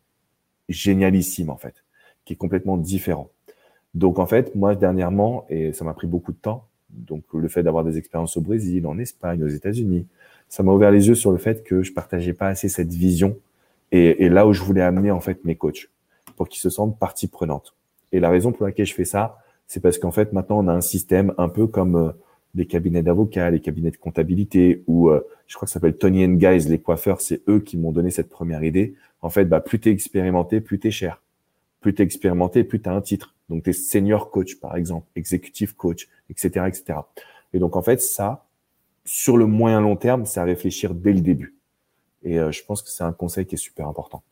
[0.70, 1.84] génialissime en fait,
[2.24, 3.30] qui est complètement différent.
[3.94, 7.62] Donc en fait, moi dernièrement, et ça m'a pris beaucoup de temps, donc le fait
[7.62, 10.06] d'avoir des expériences au Brésil, en Espagne, aux États-Unis,
[10.48, 13.36] ça m'a ouvert les yeux sur le fait que je partageais pas assez cette vision
[13.92, 15.88] et, là où je voulais amener en fait mes coachs
[16.36, 17.74] pour qu'ils se sentent partie prenante.
[18.12, 20.72] Et la raison pour laquelle je fais ça, c'est parce qu'en fait maintenant on a
[20.72, 22.10] un système un peu comme euh,
[22.54, 26.24] les cabinets d'avocats, les cabinets de comptabilité ou euh, je crois que ça s'appelle Tony
[26.24, 28.94] and Guys, les coiffeurs, c'est eux qui m'ont donné cette première idée.
[29.22, 31.22] En fait, bah, plus tu es expérimenté, plus tu es cher.
[31.80, 33.34] Plus tu es expérimenté, plus tu as un titre.
[33.50, 37.00] Donc, tu es senior coach, par exemple, executive coach, etc., etc.
[37.52, 38.46] Et donc, en fait, ça,
[39.04, 41.56] sur le moyen long terme, c'est à réfléchir dès le début.
[42.22, 44.22] Et euh, je pense que c'est un conseil qui est super important.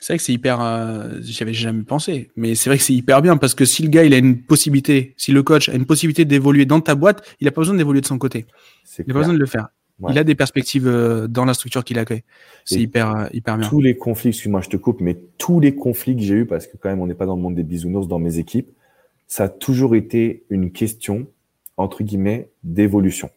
[0.00, 0.60] C'est vrai que c'est hyper.
[0.60, 3.88] Euh, J'avais jamais pensé, mais c'est vrai que c'est hyper bien parce que si le
[3.88, 7.24] gars il a une possibilité, si le coach a une possibilité d'évoluer dans ta boîte,
[7.40, 8.46] il a pas besoin d'évoluer de son côté.
[8.98, 9.68] Il n'a pas besoin de le faire.
[10.10, 12.22] Il a des perspectives euh, dans la structure qu'il accueille.
[12.64, 13.68] C'est hyper, euh, hyper bien.
[13.68, 16.66] Tous les conflits, excuse-moi, je te coupe, mais tous les conflits que j'ai eu, parce
[16.66, 18.70] que quand même, on n'est pas dans le monde des bisounours dans mes équipes,
[19.28, 21.26] ça a toujours été une question,
[21.76, 23.30] entre guillemets, d'évolution.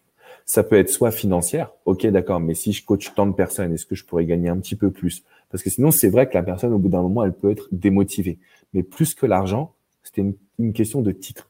[0.46, 3.86] Ça peut être soit financière, ok, d'accord, mais si je coach tant de personnes, est-ce
[3.86, 5.24] que je pourrais gagner un petit peu plus?
[5.50, 7.68] Parce que sinon, c'est vrai que la personne, au bout d'un moment, elle peut être
[7.72, 8.38] démotivée.
[8.74, 9.74] Mais plus que l'argent,
[10.04, 11.50] c'était une, une question de titre.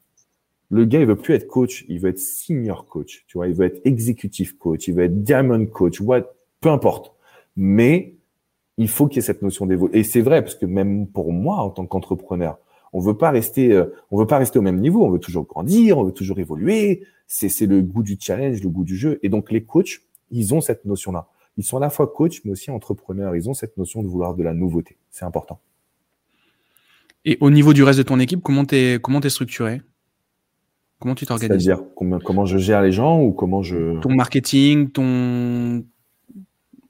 [0.76, 3.54] Le gars, il veut plus être coach, il veut être senior coach, tu vois, il
[3.54, 6.24] veut être executive coach, il veut être diamond coach, what,
[6.60, 7.14] peu importe.
[7.56, 8.16] Mais
[8.78, 9.98] il faut qu'il y ait cette notion d'évolution.
[9.98, 12.58] Et c'est vrai, parce que même pour moi, en tant qu'entrepreneur,
[12.92, 15.46] on veut pas rester, euh, on veut pas rester au même niveau, on veut toujours
[15.46, 17.04] grandir, on veut toujours évoluer.
[17.26, 19.18] C'est, c'est le goût du challenge, le goût du jeu.
[19.24, 21.30] Et donc, les coachs, ils ont cette notion-là.
[21.56, 23.34] Ils sont à la fois coach, mais aussi entrepreneurs.
[23.34, 24.98] Ils ont cette notion de vouloir de la nouveauté.
[25.10, 25.62] C'est important.
[27.24, 29.82] Et au niveau du reste de ton équipe, comment t'es, comment t'es structuré?
[31.06, 34.00] Comment tu t'organises C'est-à-dire comment, je gère les gens ou comment je...
[34.00, 35.86] Ton marketing, ton...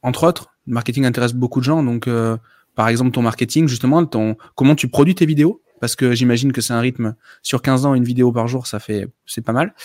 [0.04, 1.84] Entre autres, le marketing intéresse beaucoup de gens.
[1.84, 2.38] Donc, euh,
[2.76, 4.38] par exemple, ton marketing, justement, ton...
[4.56, 5.62] comment tu produis tes vidéos?
[5.82, 8.80] Parce que j'imagine que c'est un rythme sur 15 ans, une vidéo par jour, ça
[8.80, 9.76] fait, c'est pas mal.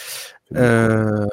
[0.55, 1.27] Euh...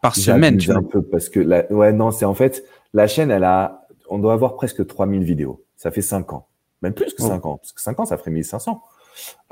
[0.00, 1.66] Par semaine, tu un peu parce que la...
[1.72, 5.64] ouais non, c'est en fait la chaîne, elle a, on doit avoir presque 3000 vidéos.
[5.76, 6.46] Ça fait 5 ans,
[6.82, 8.80] même plus que 5 ans, parce que 5 ans, ça ferait 1500.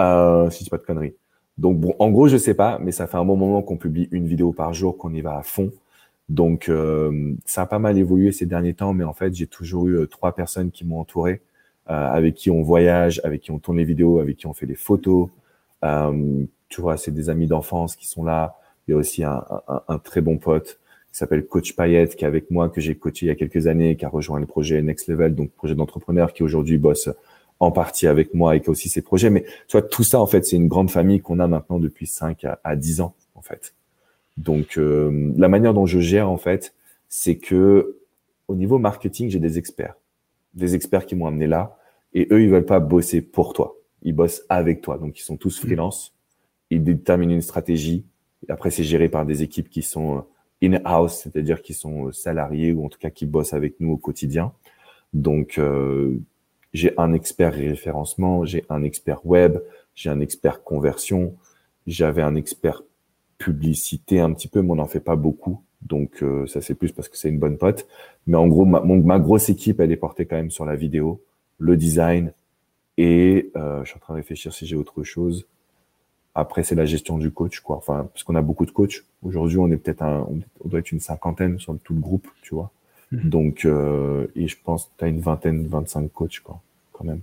[0.01, 1.17] Euh, si c'est pas de conneries.
[1.59, 4.09] Donc bon, en gros, je sais pas, mais ça fait un bon moment qu'on publie
[4.13, 5.73] une vidéo par jour, qu'on y va à fond.
[6.29, 9.87] Donc euh, ça a pas mal évolué ces derniers temps, mais en fait, j'ai toujours
[9.89, 11.41] eu euh, trois personnes qui m'ont entouré,
[11.91, 14.67] euh, avec qui on voyage, avec qui on tourne les vidéos, avec qui on fait
[14.67, 15.29] les photos.
[16.69, 18.57] tu vois, c'est des amis d'enfance qui sont là.
[18.87, 20.79] Il y a aussi un, un, un très bon pote
[21.13, 23.67] qui s'appelle Coach Payette, qui est avec moi, que j'ai coaché il y a quelques
[23.67, 27.09] années, qui a rejoint le projet Next Level, donc projet d'entrepreneur, qui aujourd'hui bosse
[27.61, 29.31] en partie avec moi et qui a aussi ses projets.
[29.31, 32.07] Mais tu vois, tout ça, en fait, c'est une grande famille qu'on a maintenant depuis
[32.07, 33.75] 5 à, 10 ans, en fait.
[34.37, 36.75] Donc, euh, la manière dont je gère, en fait,
[37.09, 37.97] c'est que
[38.47, 39.95] au niveau marketing, j'ai des experts.
[40.55, 41.77] Des experts qui m'ont amené là.
[42.15, 43.77] Et eux, ils veulent pas bosser pour toi.
[44.03, 44.97] Ils bossent avec toi.
[44.97, 45.67] Donc, ils sont tous mmh.
[45.67, 46.15] freelance.
[46.71, 48.05] Ils déterminent une stratégie.
[48.49, 50.21] Et après, c'est géré par des équipes qui sont euh,
[50.63, 53.97] in-house, c'est-à-dire qui sont euh, salariés ou en tout cas qui bossent avec nous au
[53.97, 54.53] quotidien.
[55.13, 55.59] Donc,
[56.73, 59.59] j'ai un expert référencement, j'ai un expert web,
[59.95, 61.35] j'ai un expert conversion,
[61.87, 62.83] j'avais un expert
[63.39, 65.63] publicité un petit peu, mais on n'en fait pas beaucoup.
[65.83, 67.87] Donc ça c'est plus parce que c'est une bonne pote.
[68.27, 71.23] Mais en gros, ma, ma, grosse équipe, elle est portée quand même sur la vidéo,
[71.59, 72.33] le design,
[72.97, 75.47] et je suis en train de réfléchir si j'ai autre chose.
[76.35, 77.77] Après, c'est la gestion du coach, quoi.
[77.77, 79.05] Enfin, parce qu'on a beaucoup de coachs.
[79.25, 80.25] Aujourd'hui, on est peut-être un,
[80.65, 82.71] on doit être une cinquantaine sur tout le groupe, tu vois.
[83.13, 83.31] Mhm.
[83.31, 86.61] Donc, euh, et je pense que tu as une vingtaine, 25 coachs, quoi,
[86.93, 87.21] quand même.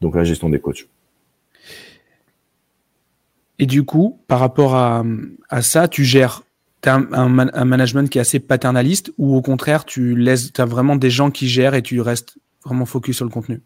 [0.00, 0.86] Donc, la gestion des coachs.
[3.58, 5.04] Et du coup, par rapport à,
[5.48, 6.42] à ça, tu gères
[6.82, 10.64] tu as un, un, management qui est assez paternaliste ou au contraire, tu laisses, as
[10.64, 13.62] vraiment des gens qui gèrent et tu restes vraiment focus sur le contenu?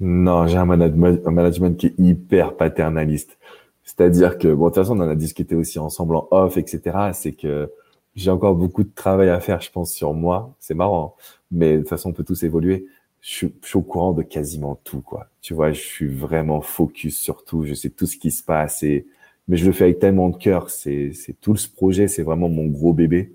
[0.00, 3.38] Non, j'ai un management, un management qui est hyper paternaliste.
[3.84, 7.10] C'est-à-dire que, bon, de toute façon, on en a discuté aussi ensemble en off, etc.
[7.12, 7.70] C'est que
[8.14, 10.54] j'ai encore beaucoup de travail à faire, je pense, sur moi.
[10.60, 11.22] C'est marrant, hein.
[11.50, 12.86] mais de toute façon, on peut tous évoluer.
[13.20, 15.28] Je suis, je suis, au courant de quasiment tout, quoi.
[15.40, 17.64] Tu vois, je suis vraiment focus sur tout.
[17.64, 19.06] Je sais tout ce qui se passe et,
[19.48, 20.70] mais je le fais avec tellement de cœur.
[20.70, 23.34] C'est, tout ce projet, c'est vraiment mon gros bébé.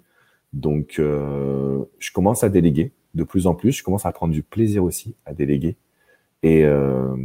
[0.53, 3.71] Donc, euh, je commence à déléguer de plus en plus.
[3.71, 5.77] Je commence à prendre du plaisir aussi à déléguer.
[6.43, 7.15] Et, euh,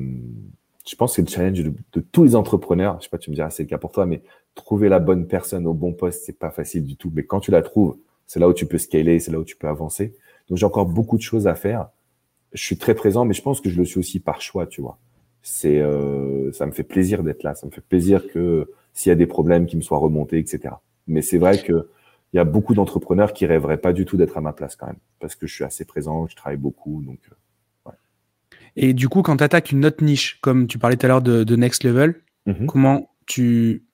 [0.87, 2.99] je pense que le challenge de, tous les entrepreneurs.
[3.01, 4.23] Je sais pas, tu me diras, c'est le cas pour toi, mais
[4.55, 7.11] trouver la bonne personne au bon poste, c'est pas facile du tout.
[7.15, 9.57] Mais quand tu la trouves, c'est là où tu peux scaler, c'est là où tu
[9.57, 10.15] peux avancer.
[10.49, 11.89] Donc j'ai encore beaucoup de choses à faire.
[12.53, 14.81] Je suis très présent, mais je pense que je le suis aussi par choix, tu
[14.81, 14.99] vois.
[15.43, 17.55] C'est, euh, ça me fait plaisir d'être là.
[17.55, 20.75] Ça me fait plaisir que s'il y a des problèmes, qui me soient remontés, etc.
[21.07, 21.89] Mais c'est vrai que
[22.33, 24.87] il y a beaucoup d'entrepreneurs qui rêveraient pas du tout d'être à ma place quand
[24.87, 27.35] même, parce que je suis assez présent, je travaille beaucoup, donc euh,
[28.77, 31.23] et du coup, quand tu attaques une autre niche, comme tu parlais tout à l'heure
[31.23, 32.67] de, Next Level, mhm.
[32.67, 33.85] comment tu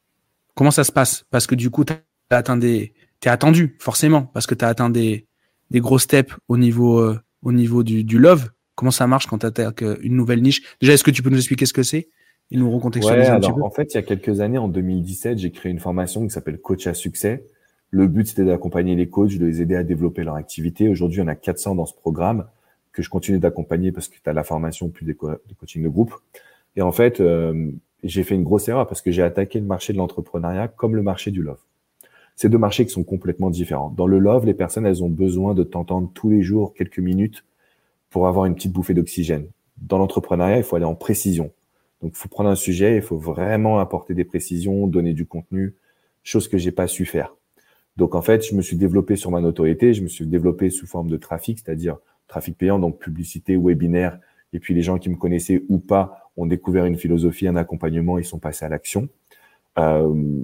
[0.55, 1.25] comment ça se passe?
[1.31, 4.69] Parce que du coup, tu as atteint des t'es attendu forcément parce que tu as
[4.69, 5.27] atteint des
[5.71, 8.51] des gros steps au niveau euh, au niveau du, du love.
[8.75, 10.63] Comment ça marche quand tu attaques euh, une nouvelle niche?
[10.81, 12.09] Déjà, est-ce que tu peux nous expliquer ce que c'est?
[12.51, 15.39] Et nous recontextualiser un petit peu En fait, il y a quelques années, en 2017,
[15.39, 17.45] j'ai créé une formation qui s'appelle Coach à succès.
[17.91, 20.89] Le but, c'était d'accompagner les coachs, de les aider à développer leur activité.
[20.89, 22.47] Aujourd'hui, on a 400 dans ce programme
[22.93, 26.15] que je continue d'accompagner parce que tu as la formation plus des, coachings de groupe.
[26.75, 27.71] Et en fait, euh,
[28.03, 31.03] j'ai fait une grosse erreur parce que j'ai attaqué le marché de l'entrepreneuriat comme le
[31.03, 31.61] marché du love.
[32.37, 33.91] C'est deux marchés qui sont complètement différents.
[33.91, 37.45] Dans le love, les personnes, elles ont besoin de t'entendre tous les jours, quelques minutes,
[38.09, 39.47] pour avoir une petite bouffée d'oxygène.
[39.77, 41.53] Dans l'entrepreneuriat, il faut aller en précision.
[42.01, 45.75] Donc, il faut prendre un sujet, il faut vraiment apporter des précisions, donner du contenu,
[46.23, 47.37] chose que j'ai pas su faire.
[47.97, 50.87] Donc, en fait, je me suis développé sur ma notoriété, je me suis développé sous
[50.87, 54.19] forme de trafic, c'est-à-dire trafic payant, donc publicité, webinaire.
[54.53, 58.19] Et puis les gens qui me connaissaient ou pas ont découvert une philosophie, un accompagnement,
[58.19, 59.09] ils sont passés à l'action.
[59.79, 60.43] Euh,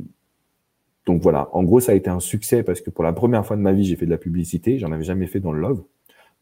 [1.06, 3.56] donc voilà, en gros, ça a été un succès parce que pour la première fois
[3.56, 4.78] de ma vie, j'ai fait de la publicité.
[4.78, 5.82] J'en avais jamais fait dans le love.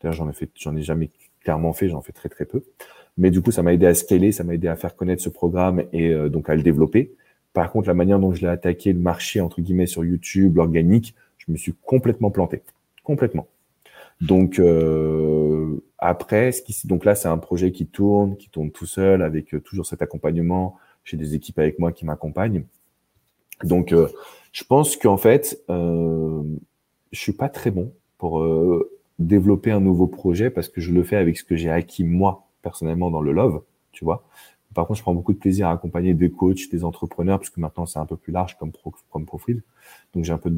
[0.01, 2.62] D'ailleurs, j'en ai jamais clairement fait, j'en fais très très peu.
[3.17, 5.29] Mais du coup, ça m'a aidé à scaler, ça m'a aidé à faire connaître ce
[5.29, 7.14] programme et euh, donc à le développer.
[7.53, 11.14] Par contre, la manière dont je l'ai attaqué, le marché entre guillemets sur YouTube, l'organique,
[11.38, 12.62] je me suis complètement planté,
[13.05, 13.47] complètement.
[14.27, 18.87] Donc euh, après, ce qui, donc là, c'est un projet qui tourne, qui tourne tout
[18.87, 20.77] seul, avec euh, toujours cet accompagnement.
[21.05, 22.65] J'ai des équipes avec moi qui m'accompagnent.
[23.63, 24.09] Donc, euh,
[24.53, 26.43] je pense qu'en fait, euh,
[27.13, 31.03] je suis pas très bon pour euh, développer un nouveau projet parce que je le
[31.05, 34.25] fais avec ce que j'ai acquis moi personnellement dans le love, tu vois.
[34.75, 37.61] Par contre, je prends beaucoup de plaisir à accompagner des coachs, des entrepreneurs, parce que
[37.61, 39.63] maintenant c'est un peu plus large comme, pro, comme profil.
[40.15, 40.53] Donc j'ai un peu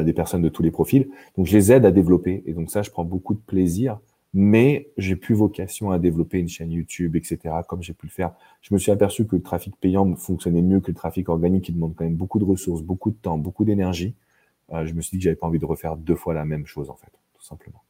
[0.00, 1.08] de des personnes de tous les profils.
[1.36, 2.42] Donc, je les aide à développer.
[2.46, 3.98] Et donc, ça, je prends beaucoup de plaisir.
[4.36, 8.32] Mais j'ai plus vocation à développer une chaîne YouTube, etc., comme j'ai pu le faire.
[8.62, 11.72] Je me suis aperçu que le trafic payant fonctionnait mieux que le trafic organique, qui
[11.72, 14.16] demande quand même beaucoup de ressources, beaucoup de temps, beaucoup d'énergie.
[14.72, 16.66] Euh, je me suis dit que j'avais pas envie de refaire deux fois la même
[16.66, 17.84] chose, en fait, tout simplement.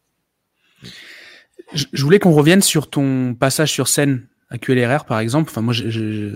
[1.72, 5.50] Je voulais qu'on revienne sur ton passage sur scène à QLRR, par exemple.
[5.50, 5.72] Enfin, moi,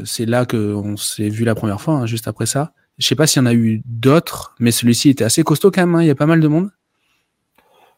[0.05, 2.73] c'est là qu'on s'est vu la première fois, hein, juste après ça.
[2.99, 5.83] Je sais pas s'il y en a eu d'autres, mais celui-ci était assez costaud quand
[5.83, 5.95] même.
[5.95, 6.03] Hein.
[6.03, 6.71] Il y a pas mal de monde.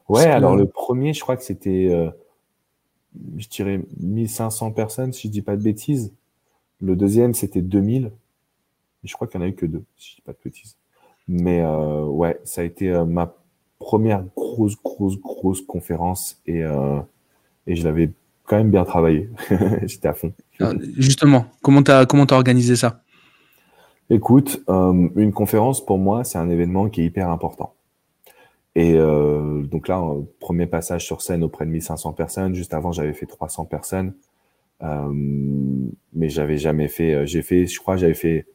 [0.09, 2.11] Ouais, alors le premier, je crois que c'était, euh,
[3.37, 6.13] je dirais 1500 personnes, si je dis pas de bêtises.
[6.81, 8.11] Le deuxième, c'était 2000.
[9.05, 10.77] Je crois qu'il n'y en a eu que deux, si je dis pas de bêtises.
[11.29, 13.35] Mais euh, ouais, ça a été euh, ma
[13.79, 16.63] première grosse, grosse, grosse conférence et,
[17.67, 18.11] et je l'avais
[18.45, 19.31] quand même bien travaillé.
[19.85, 20.35] J'étais à fond.
[20.61, 23.03] Ah, justement, comment tu as, comment as organisé ça?
[24.13, 27.75] Écoute, euh, une conférence pour moi, c'est un événement qui est hyper important.
[28.75, 30.05] Et euh, donc là,
[30.41, 32.55] premier passage sur scène auprès de 1500 personnes.
[32.55, 34.15] Juste avant, j'avais fait 300 personnes,
[34.83, 35.13] euh,
[36.13, 37.15] mais j'avais jamais fait.
[37.15, 38.47] Euh, j'ai fait, je crois, j'avais fait.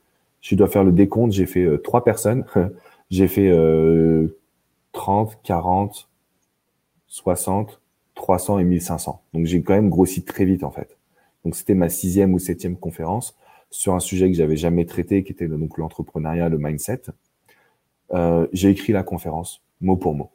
[0.41, 1.32] Je dois faire le décompte.
[1.32, 2.44] J'ai fait euh, trois personnes.
[3.10, 3.50] j'ai fait
[4.91, 6.10] 30, 40,
[7.08, 7.82] 60,
[8.15, 9.22] 300 et 1500.
[9.34, 10.98] Donc j'ai quand même grossi très vite en fait.
[11.46, 13.38] Donc c'était ma sixième ou septième conférence
[13.69, 17.04] sur un sujet que j'avais jamais traité, qui était donc l'entrepreneuriat, le mindset.
[18.13, 20.32] Euh, j'ai écrit la conférence mot pour mot.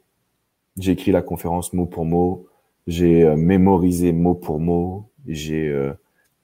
[0.77, 2.47] J'ai écrit la conférence mot pour mot.
[2.87, 5.09] J'ai euh, mémorisé mot pour mot.
[5.27, 5.93] J'ai euh,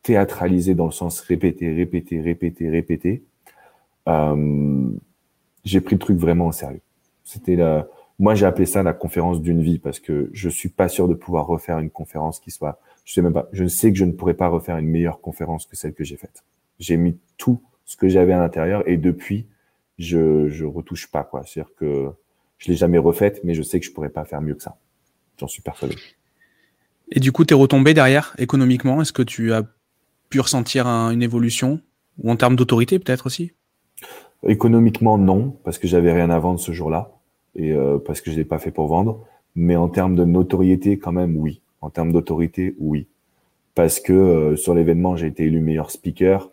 [0.04, 3.24] théâtralisé dans le sens répéter, répéter, répéter, répéter.
[5.66, 6.82] J'ai pris le truc vraiment au sérieux.
[7.26, 7.58] C'était
[8.20, 11.14] moi j'ai appelé ça la conférence d'une vie parce que je suis pas sûr de
[11.14, 14.14] pouvoir refaire une conférence qui soit, je sais même pas, je sais que je ne
[14.14, 16.44] pourrais pas refaire une meilleure conférence que celle que j'ai faite.
[16.80, 19.48] J'ai mis tout ce que j'avais à l'intérieur et depuis
[19.98, 21.44] je je retouche pas quoi.
[21.44, 22.10] C'est-à-dire que
[22.58, 24.78] je l'ai jamais refaite, mais je sais que je pourrais pas faire mieux que ça.
[25.40, 25.96] J'en suis persuadé.
[27.12, 29.02] Et du coup, tu es retombé derrière économiquement?
[29.02, 29.64] Est-ce que tu as
[30.30, 31.82] pu ressentir une évolution?
[32.20, 33.52] Ou en termes d'autorité peut-être aussi?
[34.44, 37.12] Économiquement, non, parce que j'avais rien à vendre ce jour-là
[37.56, 39.26] et euh, parce que je l'ai pas fait pour vendre.
[39.56, 41.62] Mais en termes de notoriété, quand même, oui.
[41.82, 43.08] En termes d'autorité, oui.
[43.76, 46.52] Parce que euh, sur l'événement, j'ai été élu meilleur speaker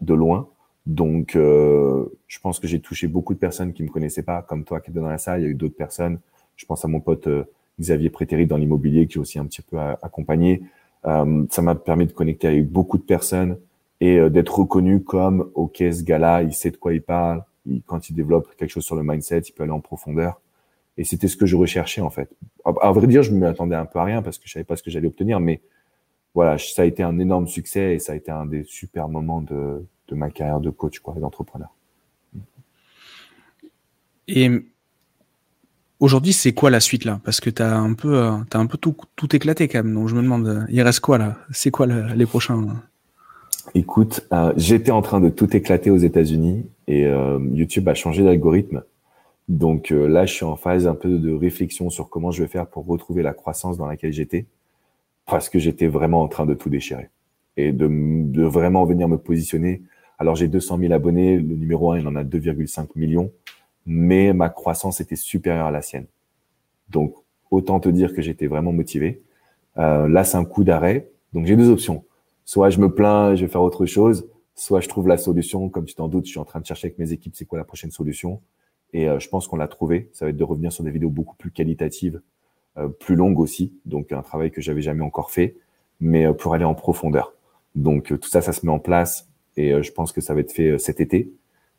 [0.00, 0.48] de loin.
[0.86, 4.64] Donc, euh, je pense que j'ai touché beaucoup de personnes qui me connaissaient pas, comme
[4.64, 5.40] toi qui étais dans la salle.
[5.40, 6.18] Il y a eu d'autres personnes.
[6.56, 7.44] Je pense à mon pote euh,
[7.80, 10.62] Xavier Prétéry dans l'immobilier que j'ai aussi un petit peu accompagné.
[11.06, 13.58] Euh, ça m'a permis de connecter avec beaucoup de personnes
[14.00, 17.42] et d'être reconnu comme ok ce gars-là, il sait de quoi il parle.
[17.86, 20.40] Quand il développe quelque chose sur le mindset, il peut aller en profondeur.
[20.96, 22.30] Et c'était ce que je recherchais en fait.
[22.64, 24.82] À, vrai dire, je m'attendais un peu à rien parce que je savais pas ce
[24.82, 25.60] que j'allais obtenir, mais
[26.34, 29.40] voilà, ça a été un énorme succès et ça a été un des super moments
[29.40, 31.68] de, de ma carrière de coach, quoi, d'entrepreneur.
[34.26, 34.50] Et
[36.00, 37.20] aujourd'hui, c'est quoi la suite là?
[37.24, 39.94] Parce que tu as un peu, euh, as un peu tout, tout, éclaté quand même.
[39.94, 41.36] Donc je me demande, il reste quoi là?
[41.50, 42.66] C'est quoi les prochains
[43.74, 48.22] Écoute, euh, j'étais en train de tout éclater aux États-Unis et euh, YouTube a changé
[48.22, 48.82] d'algorithme.
[49.48, 52.66] Donc là, je suis en phase un peu de réflexion sur comment je vais faire
[52.66, 54.46] pour retrouver la croissance dans laquelle j'étais,
[55.26, 57.10] parce que j'étais vraiment en train de tout déchirer
[57.56, 59.82] et de, vraiment venir me positionner
[60.18, 63.32] alors j'ai 200 000 abonnés, le numéro 1, il en a 2,5 millions,
[63.84, 66.06] mais ma croissance était supérieure à la sienne.
[66.88, 67.14] Donc
[67.50, 69.22] autant te dire que j'étais vraiment motivé.
[69.76, 71.10] Euh, là, c'est un coup d'arrêt.
[71.32, 72.04] Donc j'ai deux options.
[72.44, 75.68] Soit je me plains, je vais faire autre chose, soit je trouve la solution.
[75.68, 77.58] Comme tu t'en doutes, je suis en train de chercher avec mes équipes c'est quoi
[77.58, 78.40] la prochaine solution?
[78.92, 80.10] Et euh, je pense qu'on l'a trouvé.
[80.12, 82.20] Ça va être de revenir sur des vidéos beaucoup plus qualitatives,
[82.98, 83.72] plus longues aussi.
[83.84, 85.56] Donc un travail que j'avais jamais encore fait,
[86.00, 87.34] mais pour aller en profondeur.
[87.74, 90.40] Donc tout ça, ça se met en place et euh, je pense que ça va
[90.40, 91.32] être fait euh, cet été.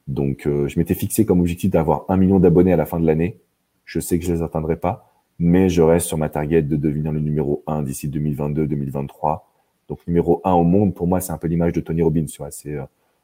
[0.07, 3.05] Donc, euh, je m'étais fixé comme objectif d'avoir un million d'abonnés à la fin de
[3.05, 3.39] l'année.
[3.85, 7.11] Je sais que je les atteindrai pas, mais je reste sur ma target de devenir
[7.11, 9.41] le numéro 1 d'ici 2022-2023.
[9.89, 12.25] Donc, numéro 1 au monde, pour moi, c'est un peu l'image de Tony Robbins.
[12.51, 12.75] C'est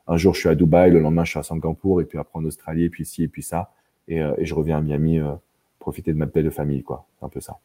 [0.08, 2.38] un jour, je suis à Dubaï, le lendemain, je suis à Singapour, et puis après
[2.40, 3.72] en Australie, et puis ici, et puis ça.
[4.08, 5.20] Et, et je reviens à Miami,
[5.82, 7.08] profiter de ma belle famille, quoi.
[7.20, 7.58] C'est un peu ça.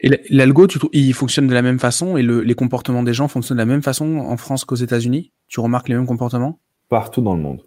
[0.00, 3.62] Et l'algo, il fonctionne de la même façon et les comportements des gens fonctionnent de
[3.62, 5.32] la même façon en France qu'aux États-Unis?
[5.48, 6.58] Tu remarques les mêmes comportements?
[6.88, 7.62] Partout dans le monde.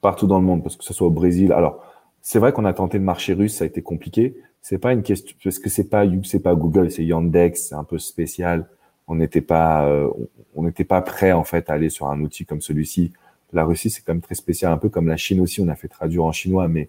[0.00, 1.52] Partout dans le monde, parce que ce soit au Brésil.
[1.52, 1.84] Alors,
[2.20, 4.36] c'est vrai qu'on a tenté le marché russe, ça a été compliqué.
[4.60, 7.84] C'est pas une question, parce que c'est pas c'est pas Google, c'est Yandex, c'est un
[7.84, 8.68] peu spécial.
[9.06, 10.08] On n'était pas, euh,
[10.56, 13.12] on n'était pas prêt en fait à aller sur un outil comme celui-ci.
[13.52, 15.60] La Russie, c'est quand même très spécial, un peu comme la Chine aussi.
[15.60, 16.88] On a fait traduire en chinois, mais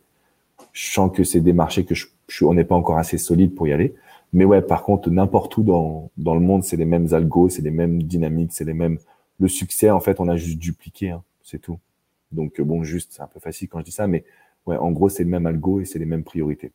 [0.73, 2.05] je sens que c'est des marchés que je
[2.41, 3.95] on n'est pas encore assez solide pour y aller.
[4.33, 7.61] Mais ouais, par contre, n'importe où dans, dans le monde, c'est les mêmes algos, c'est
[7.61, 8.99] les mêmes dynamiques, c'est les mêmes.
[9.39, 11.79] Le succès, en fait, on a juste dupliqué, hein, c'est tout.
[12.31, 14.25] Donc bon, juste, c'est un peu facile quand je dis ça, mais
[14.65, 16.71] ouais, en gros, c'est le même algo et c'est les mêmes priorités.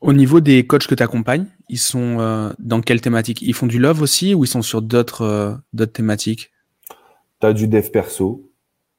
[0.00, 3.42] Au niveau des coachs que tu accompagnes, ils sont euh, dans quelle thématique?
[3.42, 6.52] Ils font du love aussi ou ils sont sur d'autres euh, d'autres thématiques?
[7.40, 8.48] Tu as du dev perso,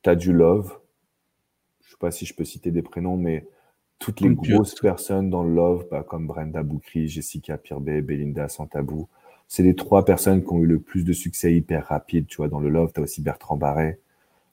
[0.03, 0.78] tu as du love.
[1.99, 3.45] Pas si je peux citer des prénoms, mais
[3.99, 9.09] toutes les grosses personnes dans le love, bah, comme Brenda Boukri, Jessica Pirbet, Belinda Santabou,
[9.49, 12.47] c'est les trois personnes qui ont eu le plus de succès hyper rapide, tu vois,
[12.47, 12.91] dans le love.
[12.93, 13.99] Tu as aussi Bertrand Barret.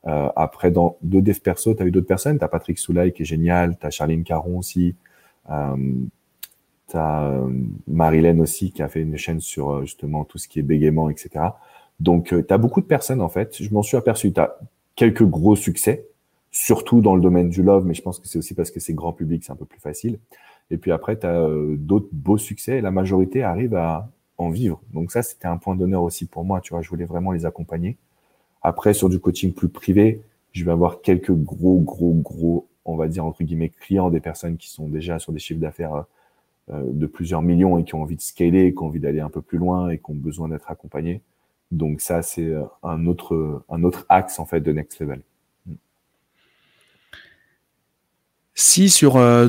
[0.07, 2.39] Euh, après, dans deux dev perso, tu as eu d'autres personnes.
[2.39, 3.77] Tu as Patrick Soulaï qui est génial.
[3.79, 4.97] Tu as Charline Caron aussi.
[5.51, 5.77] Euh,
[6.89, 7.51] tu as euh,
[7.87, 11.11] Marilène aussi qui a fait une chaîne sur euh, justement tout ce qui est bégaiement,
[11.11, 11.45] etc.
[12.01, 13.63] Donc, tu as beaucoup de personnes en fait.
[13.63, 14.33] Je m'en suis aperçu.
[14.33, 14.59] Tu as
[14.95, 16.07] quelques gros succès
[16.57, 18.95] surtout dans le domaine du love, mais je pense que c'est aussi parce que c'est
[18.95, 20.19] grand public, c'est un peu plus facile.
[20.71, 24.49] Et puis après, tu as euh, d'autres beaux succès et la majorité arrive à en
[24.49, 24.81] vivre.
[24.95, 27.45] Donc ça, c'était un point d'honneur aussi pour moi, tu vois, je voulais vraiment les
[27.45, 27.99] accompagner.
[28.63, 33.07] Après, sur du coaching plus privé, je vais avoir quelques gros, gros, gros, on va
[33.07, 36.07] dire, entre guillemets, clients, des personnes qui sont déjà sur des chiffres d'affaires
[36.71, 39.29] euh, de plusieurs millions et qui ont envie de scaler, qui ont envie d'aller un
[39.31, 41.21] peu plus loin et qui ont besoin d'être accompagnés.
[41.71, 45.21] Donc ça, c'est euh, un autre, un autre axe, en fait, de Next Level.
[48.57, 49.49] Si sur, euh,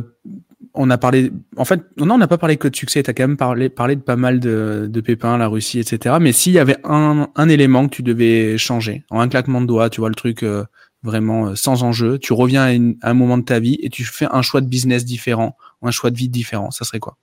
[0.74, 3.02] on a parlé, en fait, non, on n'a pas parlé que de succès.
[3.02, 6.18] Tu as quand même parlé, parlé de pas mal de, de pépins, la Russie, etc.
[6.20, 9.66] Mais s'il y avait un, un élément que tu devais changer, en un claquement de
[9.66, 10.66] doigts, tu vois le truc euh,
[11.04, 14.28] vraiment euh, sans enjeu, tu reviens à, un moment de ta vie et tu fais
[14.30, 17.18] un choix de business différent, un choix de vie différent, ça serait quoi?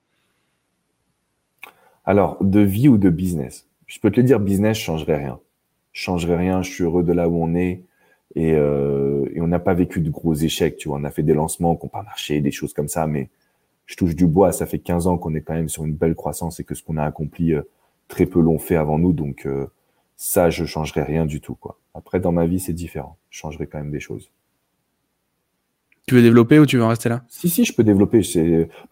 [2.07, 3.67] Alors, de vie ou de business?
[3.87, 5.39] Je peux te le dire, business, je rien.
[5.93, 7.85] Je changerais rien, je suis heureux de là où on est.
[8.35, 10.99] Et, euh, et on n'a pas vécu de gros échecs, tu vois.
[10.99, 13.29] On a fait des lancements qui n'ont pas marché, des choses comme ça, mais
[13.87, 14.53] je touche du bois.
[14.53, 16.83] Ça fait 15 ans qu'on est quand même sur une belle croissance et que ce
[16.83, 17.63] qu'on a accompli, euh,
[18.09, 19.13] très peu l'ont fait avant nous.
[19.13, 19.67] Donc euh,
[20.17, 21.55] ça, je changerai rien du tout.
[21.55, 21.79] Quoi.
[21.95, 23.17] Après, dans ma vie, c'est différent.
[23.31, 24.31] Je changerai quand même des choses.
[26.07, 27.25] Tu veux développer ou tu veux en rester là?
[27.29, 28.21] Si, si, je peux développer.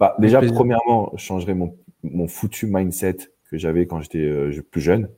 [0.00, 3.16] Bah, déjà, premièrement, je changerai mon, mon foutu mindset
[3.50, 5.10] que j'avais quand j'étais euh, plus jeune.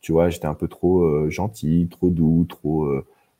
[0.00, 2.90] Tu vois, j'étais un peu trop gentil, trop doux, trop,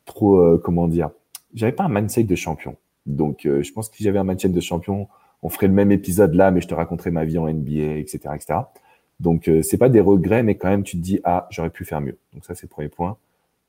[0.05, 1.11] trop, comment dire.
[1.55, 2.76] J'avais pas un mindset de champion.
[3.07, 5.09] Donc, je pense que si j'avais un mindset de champion,
[5.42, 8.30] on ferait le même épisode là, mais je te raconterai ma vie en NBA, etc..
[9.22, 11.84] Donc euh, c'est pas des regrets, mais quand même tu te dis ah j'aurais pu
[11.84, 12.18] faire mieux.
[12.34, 13.16] Donc ça c'est le premier point.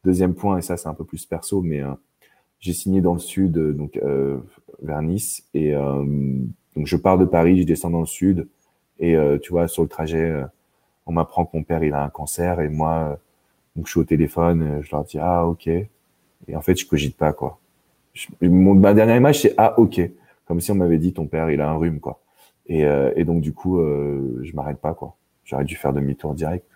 [0.03, 1.91] Deuxième point et ça c'est un peu plus perso, mais euh,
[2.59, 4.39] j'ai signé dans le sud, euh, donc euh,
[4.81, 8.47] vers Nice, et donc je pars de Paris, je descends dans le sud,
[8.99, 10.43] et tu vois sur le trajet,
[11.05, 13.17] on m'apprend que mon père il a un cancer, et moi
[13.75, 15.69] donc je suis au téléphone, je leur dis ah ok,
[16.47, 17.59] et en fait je cogite pas quoi.
[18.41, 20.01] mon, ma dernière image c'est ah ok
[20.45, 22.21] comme si on m'avait dit ton père il a un rhume quoi.
[22.67, 25.15] Et, euh, donc du coup euh, je m'arrête pas quoi.
[25.45, 26.67] J'aurais dû faire demi-tour direct,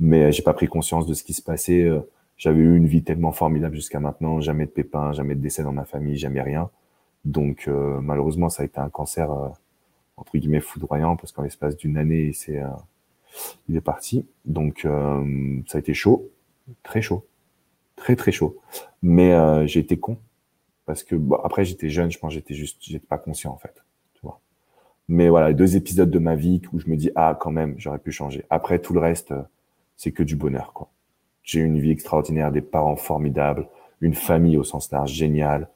[0.00, 1.82] mais j'ai pas pris conscience de ce qui se passait.
[1.82, 2.00] Euh,
[2.36, 5.72] j'avais eu une vie tellement formidable jusqu'à maintenant, jamais de pépins, jamais de décès dans
[5.72, 6.70] ma famille, jamais rien.
[7.24, 9.30] Donc euh, malheureusement ça a été un cancer
[10.16, 12.62] entre guillemets foudroyant parce qu'en l'espace d'une année c'est
[13.68, 14.26] il est parti.
[14.44, 14.86] Donc
[15.66, 16.30] ça a été chaud,
[16.82, 17.26] très chaud,
[18.06, 18.56] très très chaud.
[19.02, 19.32] Mais
[19.66, 20.16] j'ai été con
[20.84, 23.82] parce que bon, après j'étais jeune, je pense j'étais juste j'étais pas conscient en fait,
[24.14, 24.38] tu vois.
[25.08, 27.98] Mais voilà, deux épisodes de ma vie où je me dis ah quand même, j'aurais
[27.98, 28.44] pu changer.
[28.48, 29.42] Après tout le reste euh,
[29.96, 30.88] c'est que du bonheur quoi.
[31.42, 33.66] J'ai une vie extraordinaire, des parents formidables,
[34.00, 35.68] une famille au sens large géniale,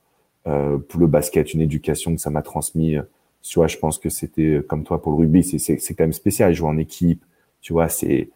[0.47, 2.97] euh, pour le basket, une éducation que ça m'a transmis.
[2.97, 3.03] Euh,
[3.43, 6.12] tu vois, je pense que c'était euh, comme toi pour le rugby, c'est quand même
[6.12, 7.24] spécial, jouer en équipe,
[7.61, 8.31] tu vois, c'est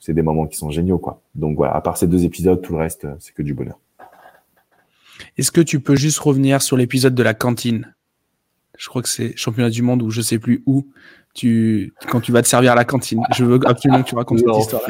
[0.00, 1.20] c'est des moments qui sont géniaux quoi.
[1.34, 3.78] Donc voilà, à part ces deux épisodes, tout le reste c'est que du bonheur.
[5.36, 7.94] Est-ce que tu peux juste revenir sur l'épisode de la cantine?
[8.76, 10.86] Je crois que c'est championnat du monde ou je sais plus où.
[11.34, 13.22] Tu, quand tu vas te servir à la cantine.
[13.34, 14.82] Je veux absolument que tu racontes cette histoire.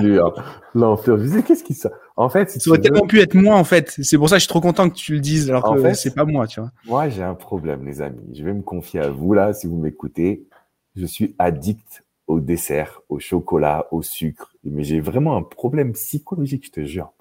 [0.76, 1.18] L'enflure.
[1.18, 1.90] Je qu'est-ce qui ça.
[2.16, 3.96] En fait, ça aurait tellement pu être moi en fait.
[4.00, 6.14] C'est pour ça que je suis trop content que tu le dises alors que c'est
[6.14, 6.70] pas moi, tu vois.
[6.84, 8.32] Moi, j'ai un problème, les amis.
[8.32, 10.46] Je vais me confier à vous là, si vous m'écoutez.
[10.94, 14.52] Je suis addict au dessert, au chocolat, au sucre.
[14.64, 17.12] Mais j'ai vraiment un problème psychologique, je te jure.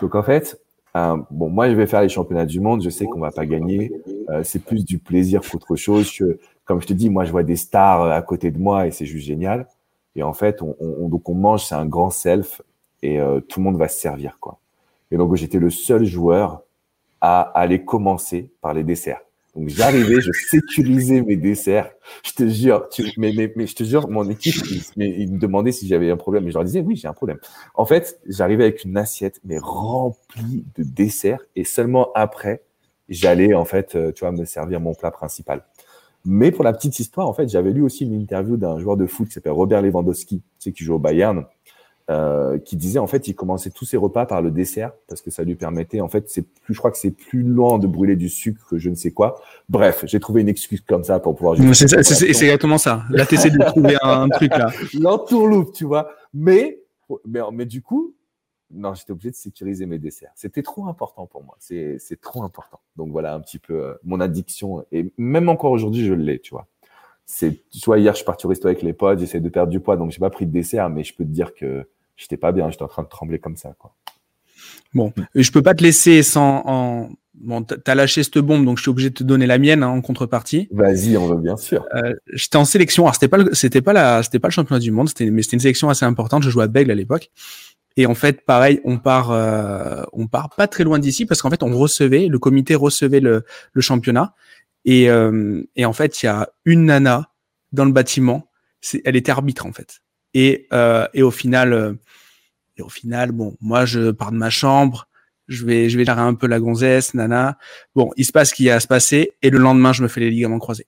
[0.00, 0.60] Donc en fait,
[0.96, 2.82] euh, bon, moi, je vais faire les championnats du monde.
[2.82, 3.92] Je sais qu'on va pas gagner.
[4.30, 6.10] Euh, c'est plus du plaisir qu'autre chose.
[6.64, 8.90] comme je te dis, moi, je vois des stars euh, à côté de moi et
[8.90, 9.68] c'est juste génial.
[10.14, 12.62] Et en fait, on, on donc on mange, c'est un grand self
[13.02, 14.58] et tout le monde va se servir, quoi.
[15.10, 16.62] Et donc, j'étais le seul joueur
[17.20, 19.20] à aller commencer par les desserts.
[19.56, 21.90] Donc j'arrivais, je sécurisais mes desserts.
[22.22, 24.54] Je te jure, tu, mais, mais, mais, je te jure, mon équipe,
[24.96, 26.44] ils, me demandaient si j'avais un problème.
[26.44, 27.38] Mais je leur disais, oui, j'ai un problème.
[27.74, 31.40] En fait, j'arrivais avec une assiette, mais remplie de desserts.
[31.56, 32.64] Et seulement après,
[33.08, 35.64] j'allais, en fait, euh, tu vois, me servir mon plat principal.
[36.26, 39.06] Mais pour la petite histoire, en fait, j'avais lu aussi une interview d'un joueur de
[39.06, 41.46] foot qui s'appelle Robert Lewandowski, tu sais, qui joue au Bayern.
[42.08, 45.32] Euh, qui disait en fait il commençait tous ses repas par le dessert parce que
[45.32, 48.14] ça lui permettait en fait c'est plus je crois que c'est plus loin de brûler
[48.14, 49.40] du sucre que je ne sais quoi.
[49.68, 53.02] Bref j'ai trouvé une excuse comme ça pour pouvoir c'est exactement ça.
[53.10, 54.70] Là t'essaies de trouver un, truc là.
[55.00, 56.08] L'entourloupe tu vois.
[56.32, 56.78] Mais
[57.24, 58.14] mais mais du coup
[58.70, 60.30] non j'étais obligé de sécuriser mes desserts.
[60.36, 61.56] C'était trop important pour moi.
[61.58, 62.78] C'est c'est trop important.
[62.94, 64.86] Donc voilà un petit peu euh, mon addiction.
[64.92, 66.68] Et même encore aujourd'hui je l'ai tu vois.
[67.24, 69.72] C'est tu vois hier je suis parti au resto avec les potes j'essaie de perdre
[69.72, 71.84] du poids donc j'ai pas pris de dessert mais je peux te dire que
[72.16, 73.94] j'étais pas bien, j'étais en train de trembler comme ça, quoi.
[74.94, 76.62] Bon, je peux pas te laisser sans.
[76.64, 77.10] En...
[77.34, 79.88] Bon, t'as lâché cette bombe, donc je suis obligé de te donner la mienne hein,
[79.88, 80.68] en contrepartie.
[80.70, 81.84] Vas-y, on veut bien sûr.
[81.94, 83.04] Euh, j'étais en sélection.
[83.04, 85.56] Alors c'était pas, c'était pas la, c'était pas le championnat du monde, c'était, mais c'était
[85.56, 86.42] une sélection assez importante.
[86.42, 87.30] Je jouais à Bègle à l'époque.
[87.98, 91.50] Et en fait, pareil, on part, euh, on part pas très loin d'ici parce qu'en
[91.50, 94.34] fait, on recevait, le comité recevait le, le championnat.
[94.86, 97.30] Et, euh, et en fait, il y a une nana
[97.72, 98.48] dans le bâtiment.
[98.80, 100.00] C'est, elle était arbitre en fait.
[100.38, 101.94] Et, euh, et au final, euh,
[102.76, 105.08] et au final, bon, moi, je pars de ma chambre,
[105.48, 107.56] je vais, je vais un peu la gonzesse, nana.
[107.94, 110.08] Bon, il se passe ce qui a à se passer, et le lendemain, je me
[110.08, 110.86] fais les ligaments croisés.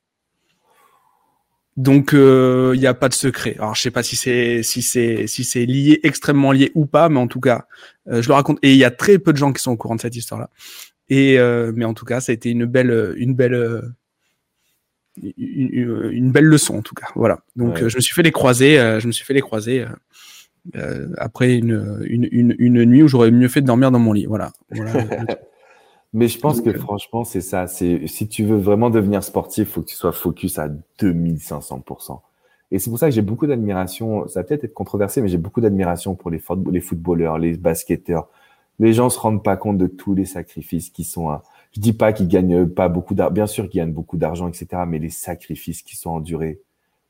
[1.78, 3.55] Donc, euh, il n'y a pas de secret.
[3.59, 7.09] Alors, je sais pas si c'est, si c'est, si c'est lié, extrêmement lié ou pas,
[7.09, 7.64] mais en tout cas,
[8.09, 8.59] euh, je le raconte.
[8.62, 10.51] Et il y a très peu de gens qui sont au courant de cette histoire-là.
[11.09, 11.38] Et,
[11.74, 13.94] mais en tout cas, ça a été une belle, une belle,
[15.37, 17.09] une, belle leçon en tout cas.
[17.14, 17.41] Voilà.
[17.57, 18.77] Donc je me suis fait les croiser.
[19.01, 19.85] je me suis fait les croiser.
[21.16, 24.27] après une, une, une, nuit où j'aurais mieux fait de dormir dans mon lit.
[24.27, 24.53] Voilà.
[26.14, 27.66] Mais je pense que franchement, c'est ça.
[27.66, 30.69] C'est si tu veux vraiment devenir sportif, faut que tu sois focus à
[31.01, 32.21] 2500%.
[32.71, 34.27] Et c'est pour ça que j'ai beaucoup d'admiration.
[34.27, 36.41] Ça va peut-être être controversé, mais j'ai beaucoup d'admiration pour les,
[36.71, 38.29] les footballeurs, les basketteurs.
[38.79, 41.29] Les gens se rendent pas compte de tous les sacrifices qui sont.
[41.29, 41.43] À...
[41.79, 43.33] Je dis pas qu'ils gagnent pas beaucoup d'argent.
[43.33, 44.83] Bien sûr qu'ils gagnent beaucoup d'argent, etc.
[44.85, 46.61] Mais les sacrifices qui sont endurés.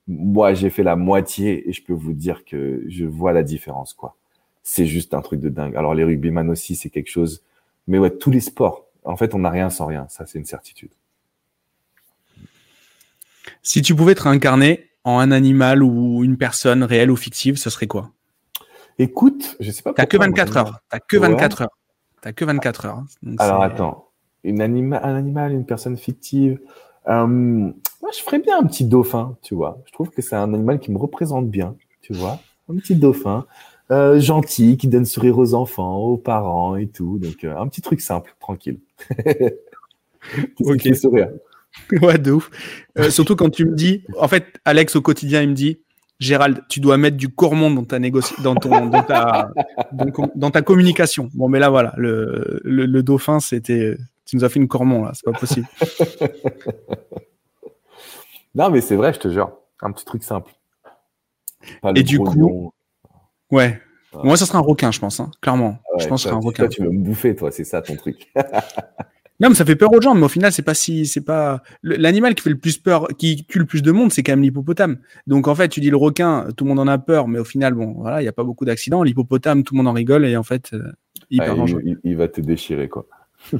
[0.06, 3.94] Moi, j'ai fait la moitié et je peux vous dire que je vois la différence,
[3.94, 4.14] quoi.
[4.62, 5.74] C'est juste un truc de dingue.
[5.74, 7.42] Alors les rugbyman aussi, c'est quelque chose.
[7.86, 10.06] Mais ouais, tous les sports en fait, on n'a rien sans rien.
[10.10, 10.90] Ça, c'est une certitude.
[13.62, 17.70] Si tu pouvais te réincarner en un animal ou une personne réelle ou fictive, ce
[17.70, 18.10] serait quoi?
[18.98, 19.94] Écoute, je sais pas.
[19.94, 20.80] T'as que 24 heures.
[20.90, 21.78] T'as que 24 heures.
[22.20, 23.04] T'as que 24 heures.
[23.38, 24.07] Alors attends,
[24.44, 26.58] une anima un animal, une personne fictive.
[27.08, 29.78] Euh, moi, je ferais bien un petit dauphin, tu vois.
[29.86, 32.40] Je trouve que c'est un animal qui me représente bien, tu vois.
[32.70, 33.46] Un petit dauphin.
[33.90, 37.18] Euh, gentil, qui donne sourire aux enfants, aux parents et tout.
[37.18, 38.78] Donc, euh, un petit truc simple, tranquille.
[40.60, 40.94] ok.
[40.94, 41.30] sourire.
[42.02, 42.50] Ouais, de ouf.
[43.10, 45.78] Surtout quand tu me dis, en fait, Alex au quotidien, il me dit,
[46.18, 48.34] Gérald, tu dois mettre du cormon dans ta négoci...
[48.42, 49.52] dans ton, dans ta,
[50.34, 51.30] dans, ta communication.
[51.34, 53.96] Bon, mais là, voilà, le, le, dauphin, c'était,
[54.28, 55.66] tu nous as fait une cormon là, c'est pas possible.
[58.54, 60.52] non, mais c'est vrai, je te jure, un petit truc simple.
[61.94, 62.72] et du coup,
[63.50, 63.80] Ouais.
[64.12, 65.78] Moi, ça sera un requin, je pense, hein, clairement.
[65.98, 66.64] je pense que sera un requin.
[66.64, 68.28] Toi, tu veux me bouffer, toi, c'est ça ton truc.
[69.40, 71.62] non, mais ça fait peur aux gens, mais au final, c'est pas si, c'est pas
[71.82, 74.42] l'animal qui fait le plus peur, qui tue le plus de monde, c'est quand même
[74.42, 74.98] l'hippopotame.
[75.26, 77.44] Donc en fait, tu dis le requin, tout le monde en a peur, mais au
[77.44, 79.02] final, bon, voilà, il y a pas beaucoup d'accidents.
[79.02, 80.92] L'hippopotame, tout le monde en rigole et en fait, euh,
[81.30, 81.42] il,
[82.04, 83.06] il, va te déchirer, quoi.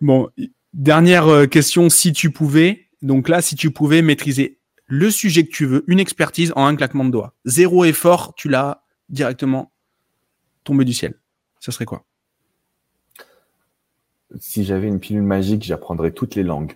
[0.00, 0.28] bon,
[0.72, 5.50] dernière euh, question, si tu pouvais, donc là, si tu pouvais maîtriser le sujet que
[5.50, 9.72] tu veux, une expertise en un claquement de doigts, zéro effort, tu l'as directement
[10.64, 11.14] tomber du ciel
[11.60, 12.04] Ça serait quoi?
[14.38, 16.74] Si j'avais une pilule magique, j'apprendrais toutes les langues.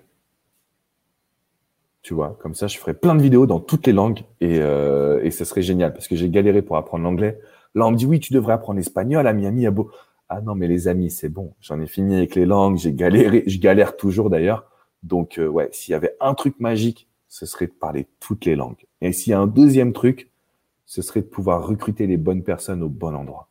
[2.02, 5.22] Tu vois, comme ça, je ferais plein de vidéos dans toutes les langues et, euh,
[5.22, 7.38] et ce serait génial parce que j'ai galéré pour apprendre l'anglais.
[7.74, 9.90] Là, on me dit oui, tu devrais apprendre l'espagnol à Miami, à Beau.
[10.34, 11.52] Ah non, mais les amis, c'est bon.
[11.60, 12.78] J'en ai fini avec les langues.
[12.78, 13.44] J'ai galéré.
[13.46, 14.64] Je galère toujours d'ailleurs.
[15.02, 18.56] Donc, euh, ouais, s'il y avait un truc magique, ce serait de parler toutes les
[18.56, 18.86] langues.
[19.02, 20.30] Et s'il y a un deuxième truc,
[20.86, 23.50] ce serait de pouvoir recruter les bonnes personnes au bon endroit.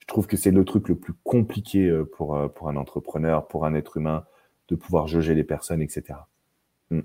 [0.00, 3.48] Je trouve que c'est le truc le plus compliqué euh, pour, euh, pour un entrepreneur,
[3.48, 4.26] pour un être humain,
[4.68, 6.18] de pouvoir jauger les personnes, etc.
[6.90, 7.00] Hmm.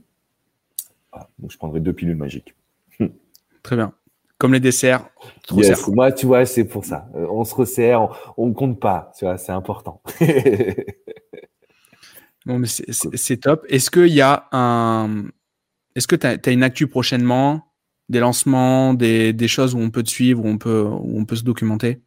[1.39, 2.55] Donc, je prendrais deux pilules magiques.
[2.99, 3.07] Hmm.
[3.63, 3.93] Très bien.
[4.37, 5.09] Comme les desserts.
[5.87, 7.07] Moi, tu vois, c'est pour ça.
[7.15, 9.11] Euh, on se resserre, on ne compte pas.
[9.17, 10.01] Tu vois, c'est important.
[12.45, 13.65] bon, mais c'est top.
[13.67, 15.25] Est-ce qu'il y a un.
[15.95, 17.63] Est-ce que tu as, as, une actu prochainement
[18.09, 21.25] des lancements, des, des, choses où on peut te suivre, où on peut, où on
[21.25, 22.01] peut se documenter?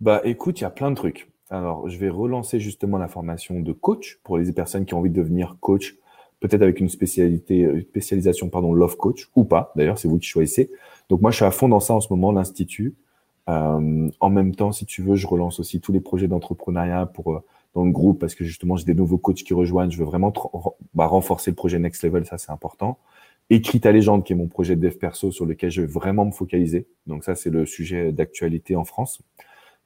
[0.00, 1.28] Bah écoute, il y a plein de trucs.
[1.50, 5.10] Alors, je vais relancer justement la formation de coach pour les personnes qui ont envie
[5.10, 5.96] de devenir coach,
[6.40, 9.72] peut-être avec une spécialité, une spécialisation, pardon, love coach ou pas.
[9.76, 10.70] D'ailleurs, c'est vous qui choisissez.
[11.08, 12.94] Donc moi, je suis à fond dans ça en ce moment, l'institut.
[13.48, 17.32] Euh, en même temps, si tu veux, je relance aussi tous les projets d'entrepreneuriat pour
[17.32, 17.40] euh,
[17.74, 19.90] dans le groupe parce que justement, j'ai des nouveaux coachs qui rejoignent.
[19.90, 20.32] Je veux vraiment
[20.94, 22.98] bah, renforcer le projet Next Level, ça c'est important.
[23.50, 26.26] Écrit ta légende, qui est mon projet de dev perso sur lequel je vais vraiment
[26.26, 26.86] me focaliser.
[27.06, 29.22] Donc ça, c'est le sujet d'actualité en France.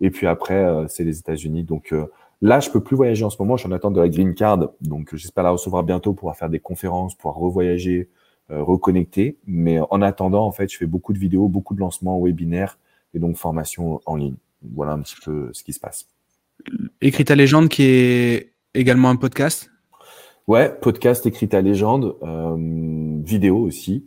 [0.01, 1.63] Et puis après, euh, c'est les États-Unis.
[1.63, 2.07] Donc euh,
[2.43, 3.57] là, je peux plus voyager en ce moment.
[3.57, 4.69] Je suis en attente de la green card.
[4.83, 8.11] Donc j'espère la recevoir bientôt, pour pouvoir faire des conférences, pouvoir revoyager,
[8.51, 9.39] euh, reconnecter.
[9.47, 12.79] Mais en attendant, en fait, je fais beaucoup de vidéos, beaucoup de lancements webinaires
[13.15, 14.37] et donc formation en ligne.
[14.75, 16.09] Voilà un petit peu ce qui se passe.
[17.01, 19.71] Écrit ta légende, qui est également un podcast?
[20.47, 24.07] Ouais, podcast écrit à légende, euh, vidéo aussi.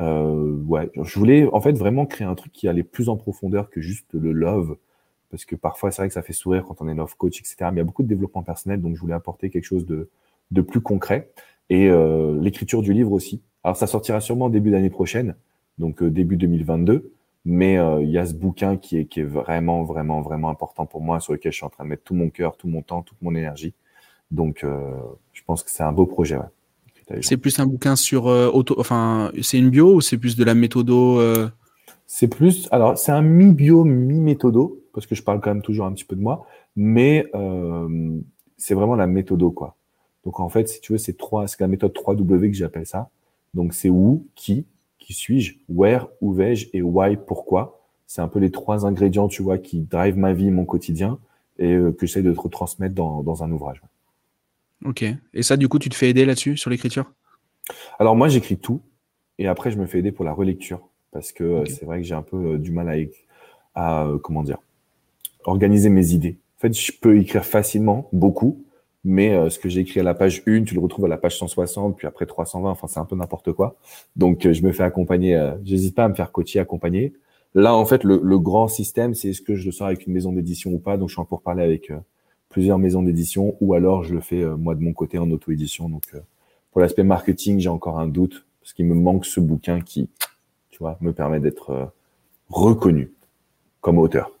[0.00, 3.70] Euh, ouais, je voulais en fait vraiment créer un truc qui allait plus en profondeur
[3.70, 4.76] que juste le love,
[5.30, 7.56] parce que parfois c'est vrai que ça fait sourire quand on est love coach, etc.
[7.62, 10.08] Mais il y a beaucoup de développement personnel, donc je voulais apporter quelque chose de,
[10.50, 11.30] de plus concret
[11.70, 13.42] et euh, l'écriture du livre aussi.
[13.64, 15.34] Alors ça sortira sûrement début d'année prochaine,
[15.78, 17.12] donc euh, début 2022.
[17.48, 20.84] Mais euh, il y a ce bouquin qui est, qui est vraiment, vraiment, vraiment important
[20.84, 22.82] pour moi, sur lequel je suis en train de mettre tout mon cœur, tout mon
[22.82, 23.72] temps, toute mon énergie.
[24.32, 24.64] Donc,
[25.32, 26.40] je pense que c'est un beau projet.
[27.20, 30.56] C'est plus un bouquin sur auto, enfin, c'est une bio ou c'est plus de la
[30.56, 31.20] méthodo?
[32.08, 35.92] C'est plus, alors c'est un mi-bio, mi-méthodo parce que je parle quand même toujours un
[35.92, 37.30] petit peu de moi, mais
[38.56, 39.76] c'est vraiment la méthodo quoi.
[40.24, 43.10] Donc en fait, si tu veux, c'est trois, c'est la méthode 3W que j'appelle ça.
[43.54, 44.66] Donc c'est où, qui,
[44.98, 47.80] qui suis-je, where, où vais-je et why, pourquoi.
[48.06, 51.18] C'est un peu les trois ingrédients, tu vois, qui drivent ma vie, mon quotidien
[51.58, 53.80] et que j'essaie de te retransmettre dans, dans un ouvrage.
[54.84, 55.04] Ok.
[55.32, 57.12] Et ça, du coup, tu te fais aider là-dessus, sur l'écriture?
[57.98, 58.80] Alors moi, j'écris tout
[59.38, 62.06] et après, je me fais aider pour la relecture parce que euh, c'est vrai que
[62.06, 62.88] j'ai un peu euh, du mal
[63.74, 64.58] à, à comment dire,
[65.46, 66.38] organiser mes idées.
[66.58, 68.64] En fait, je peux écrire facilement, beaucoup,
[69.04, 71.38] mais ce que j'ai écrit à la page 1, tu le retrouves à la page
[71.38, 73.76] 160, puis après 320, enfin c'est un peu n'importe quoi.
[74.16, 77.12] Donc je me fais accompagner, j'hésite pas à me faire coacher, accompagner.
[77.54, 80.32] Là, en fait, le, grand système, c'est est-ce que je le sors avec une maison
[80.32, 80.96] d'édition ou pas.
[80.96, 81.92] Donc je suis en pour parler avec
[82.48, 85.88] plusieurs maisons d'édition, ou alors je le fais moi de mon côté en auto-édition.
[85.88, 86.02] Donc
[86.76, 90.10] pour l'aspect marketing, j'ai encore un doute parce qu'il me manque ce bouquin qui,
[90.68, 91.86] tu vois, me permet d'être euh,
[92.50, 93.14] reconnu
[93.80, 94.35] comme auteur.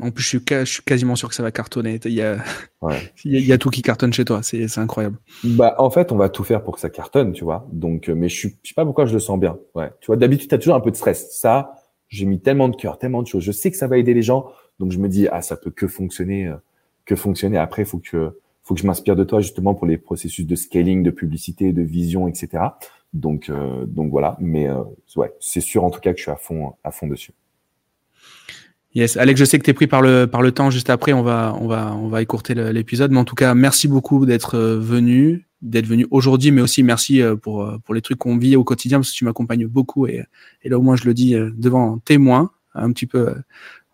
[0.00, 1.98] En, plus, je suis, quasiment sûr que ça va cartonner.
[2.04, 2.38] Il y a,
[3.24, 4.42] il y a, tout qui cartonne chez toi.
[4.42, 5.18] C'est incroyable.
[5.44, 7.66] Bah, en fait, on va tout faire pour que ça cartonne, tu vois.
[7.72, 9.58] Donc, euh, mais je, suis, je sais pas pourquoi je le sens bien.
[9.74, 9.90] Ouais.
[10.00, 11.30] Tu vois, d'habitude, tu as toujours un peu de stress.
[11.32, 11.74] Ça,
[12.08, 13.42] j'ai mis tellement de cœur, tellement de choses.
[13.42, 14.50] Je sais que ça va aider les gens.
[14.78, 16.56] Donc, je me dis, ah, ça peut que fonctionner, euh,
[17.04, 17.58] que fonctionner.
[17.58, 18.32] Après, il faut que
[18.66, 21.82] faut que je m'inspire de toi justement pour les processus de scaling, de publicité, de
[21.82, 22.64] vision, etc.
[23.12, 24.36] Donc, euh, donc voilà.
[24.40, 24.82] Mais euh,
[25.14, 27.32] ouais, c'est sûr en tout cas que je suis à fond, à fond dessus.
[28.96, 30.70] Yes, Alex, je sais que tu es pris par le, par le temps.
[30.70, 33.12] Juste après, on va, on va, on va écourter l'épisode.
[33.12, 37.22] Mais en tout cas, merci beaucoup d'être euh, venu, d'être venu aujourd'hui, mais aussi merci
[37.42, 40.08] pour, pour les trucs qu'on vit au quotidien parce que tu m'accompagnes beaucoup.
[40.08, 40.24] Et,
[40.62, 43.34] et là, au moins, je le dis devant témoin, un petit peu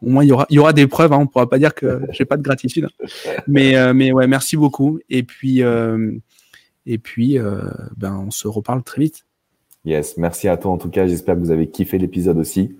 [0.02, 1.12] au moins il y aura, il y aura des preuves.
[1.12, 2.88] Hein, on pourra pas dire que j'ai pas de gratitude.
[3.46, 4.98] Mais, euh, mais ouais, merci beaucoup.
[5.08, 6.12] Et puis, euh,
[6.86, 7.62] et puis, euh,
[7.96, 9.24] ben, on se reparle très vite.
[9.84, 11.06] Yes, merci à toi en tout cas.
[11.06, 12.76] J'espère que vous avez kiffé l'épisode aussi.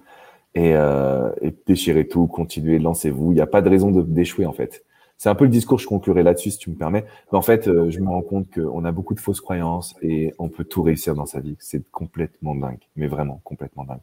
[0.55, 3.33] Et, et déchirez tout, continuez, lancez-vous.
[3.33, 4.85] Il n'y a pas de raison d'échouer en fait.
[5.17, 7.05] C'est un peu le discours, je conclurai là-dessus si tu me permets.
[7.31, 10.49] Mais en fait, je me rends compte qu'on a beaucoup de fausses croyances et on
[10.49, 11.57] peut tout réussir dans sa vie.
[11.59, 14.01] C'est complètement dingue, mais vraiment complètement dingue.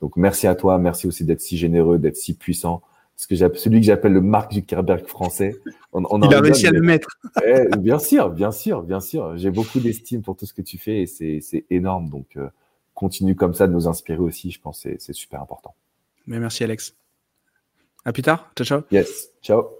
[0.00, 2.82] Donc merci à toi, merci aussi d'être si généreux, d'être si puissant.
[3.16, 5.54] Parce que celui que j'appelle le Marc Zuckerberg français.
[5.92, 7.08] On, on Il a réussi à le mettre.
[7.44, 9.36] Eh, bien sûr, bien sûr, bien sûr.
[9.36, 12.08] J'ai beaucoup d'estime pour tout ce que tu fais et c'est énorme.
[12.08, 12.48] Donc euh,
[12.94, 14.50] continue comme ça de nous inspirer aussi.
[14.50, 15.74] Je pense que c'est super important.
[16.26, 16.94] Merci Alex.
[18.04, 18.50] À plus tard.
[18.56, 18.82] Ciao, ciao.
[18.90, 19.28] Yes.
[19.42, 19.79] Ciao.